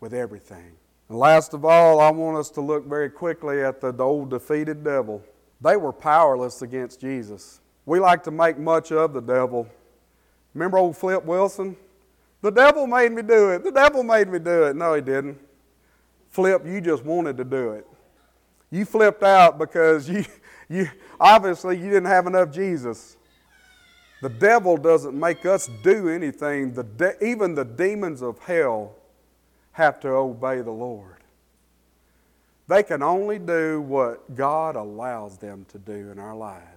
with 0.00 0.14
everything. 0.14 0.72
And 1.08 1.18
last 1.18 1.54
of 1.54 1.64
all, 1.64 2.00
I 2.00 2.10
want 2.10 2.38
us 2.38 2.50
to 2.50 2.60
look 2.60 2.86
very 2.86 3.10
quickly 3.10 3.62
at 3.62 3.80
the, 3.80 3.92
the 3.92 4.04
old 4.04 4.30
defeated 4.30 4.82
devil. 4.82 5.22
They 5.60 5.76
were 5.76 5.92
powerless 5.92 6.62
against 6.62 7.00
Jesus. 7.00 7.60
We 7.86 8.00
like 8.00 8.22
to 8.24 8.30
make 8.30 8.58
much 8.58 8.92
of 8.92 9.12
the 9.12 9.20
devil. 9.20 9.68
Remember 10.54 10.78
old 10.78 10.96
Flip 10.96 11.24
Wilson? 11.24 11.76
The 12.40 12.50
devil 12.50 12.86
made 12.86 13.12
me 13.12 13.22
do 13.22 13.50
it. 13.50 13.64
The 13.64 13.72
devil 13.72 14.02
made 14.02 14.28
me 14.28 14.38
do 14.38 14.64
it. 14.64 14.76
No, 14.76 14.94
he 14.94 15.00
didn't. 15.00 15.38
Flip, 16.30 16.66
you 16.66 16.80
just 16.80 17.04
wanted 17.04 17.36
to 17.38 17.44
do 17.44 17.70
it. 17.70 17.86
You 18.70 18.84
flipped 18.84 19.22
out 19.22 19.58
because 19.58 20.08
you, 20.10 20.24
you 20.68 20.88
obviously 21.20 21.76
you 21.76 21.84
didn't 21.84 22.06
have 22.06 22.26
enough 22.26 22.50
Jesus. 22.50 23.16
The 24.20 24.28
devil 24.28 24.76
doesn't 24.76 25.18
make 25.18 25.44
us 25.44 25.68
do 25.82 26.08
anything. 26.08 26.72
The 26.72 26.84
de- 26.84 27.24
even 27.24 27.54
the 27.54 27.64
demons 27.64 28.22
of 28.22 28.38
hell 28.38 28.94
have 29.72 30.00
to 30.00 30.08
obey 30.08 30.60
the 30.62 30.70
Lord. 30.70 31.16
They 32.66 32.82
can 32.82 33.02
only 33.02 33.38
do 33.38 33.80
what 33.82 34.34
God 34.34 34.76
allows 34.76 35.36
them 35.36 35.66
to 35.68 35.78
do 35.78 36.10
in 36.10 36.18
our 36.18 36.34
lives. 36.34 36.73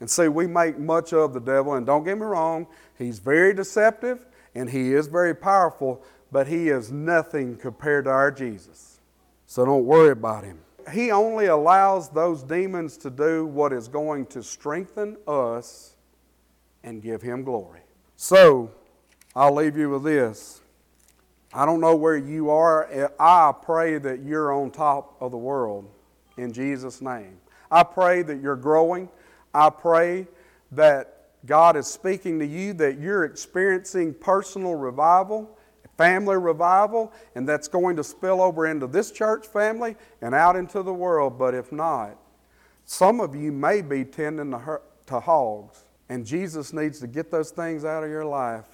And 0.00 0.10
see, 0.10 0.28
we 0.28 0.46
make 0.46 0.78
much 0.78 1.12
of 1.12 1.34
the 1.34 1.40
devil, 1.40 1.74
and 1.74 1.84
don't 1.84 2.04
get 2.04 2.16
me 2.16 2.24
wrong, 2.24 2.66
he's 2.96 3.18
very 3.18 3.54
deceptive 3.54 4.26
and 4.54 4.68
he 4.68 4.94
is 4.94 5.06
very 5.06 5.34
powerful, 5.34 6.02
but 6.32 6.46
he 6.46 6.68
is 6.68 6.90
nothing 6.90 7.56
compared 7.56 8.04
to 8.04 8.10
our 8.10 8.30
Jesus. 8.30 9.00
So 9.46 9.64
don't 9.64 9.84
worry 9.84 10.10
about 10.10 10.44
him. 10.44 10.58
He 10.92 11.10
only 11.10 11.46
allows 11.46 12.08
those 12.08 12.42
demons 12.42 12.96
to 12.98 13.10
do 13.10 13.46
what 13.46 13.72
is 13.72 13.86
going 13.86 14.26
to 14.26 14.42
strengthen 14.42 15.16
us 15.28 15.94
and 16.82 17.02
give 17.02 17.22
him 17.22 17.44
glory. 17.44 17.80
So, 18.16 18.70
I'll 19.36 19.54
leave 19.54 19.76
you 19.76 19.90
with 19.90 20.02
this. 20.02 20.60
I 21.52 21.66
don't 21.66 21.80
know 21.80 21.94
where 21.94 22.16
you 22.16 22.50
are. 22.50 23.12
I 23.20 23.52
pray 23.62 23.98
that 23.98 24.22
you're 24.22 24.52
on 24.52 24.70
top 24.70 25.16
of 25.20 25.30
the 25.30 25.38
world 25.38 25.88
in 26.36 26.52
Jesus' 26.52 27.00
name. 27.00 27.38
I 27.70 27.82
pray 27.82 28.22
that 28.22 28.40
you're 28.40 28.56
growing. 28.56 29.08
I 29.54 29.70
pray 29.70 30.26
that 30.72 31.16
God 31.46 31.76
is 31.76 31.86
speaking 31.86 32.38
to 32.38 32.46
you, 32.46 32.72
that 32.74 32.98
you're 32.98 33.24
experiencing 33.24 34.14
personal 34.14 34.74
revival, 34.74 35.58
family 35.96 36.36
revival, 36.36 37.12
and 37.34 37.48
that's 37.48 37.68
going 37.68 37.96
to 37.96 38.04
spill 38.04 38.40
over 38.40 38.66
into 38.66 38.86
this 38.86 39.10
church 39.10 39.46
family 39.46 39.96
and 40.20 40.34
out 40.34 40.56
into 40.56 40.82
the 40.82 40.92
world. 40.92 41.38
But 41.38 41.54
if 41.54 41.72
not, 41.72 42.16
some 42.84 43.20
of 43.20 43.34
you 43.34 43.52
may 43.52 43.82
be 43.82 44.04
tending 44.04 44.50
to 45.06 45.20
hogs, 45.20 45.84
and 46.08 46.26
Jesus 46.26 46.72
needs 46.72 47.00
to 47.00 47.06
get 47.06 47.30
those 47.30 47.50
things 47.50 47.84
out 47.84 48.04
of 48.04 48.10
your 48.10 48.24
life. 48.24 48.64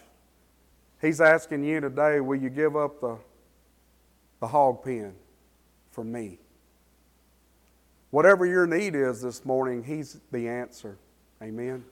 He's 1.00 1.20
asking 1.20 1.64
you 1.64 1.80
today, 1.80 2.20
will 2.20 2.40
you 2.40 2.48
give 2.48 2.76
up 2.76 3.00
the, 3.00 3.18
the 4.40 4.46
hog 4.46 4.82
pen 4.82 5.14
for 5.90 6.04
me? 6.04 6.38
Whatever 8.16 8.46
your 8.46 8.66
need 8.66 8.94
is 8.94 9.20
this 9.20 9.44
morning, 9.44 9.84
He's 9.84 10.18
the 10.32 10.48
answer. 10.48 10.96
Amen. 11.42 11.84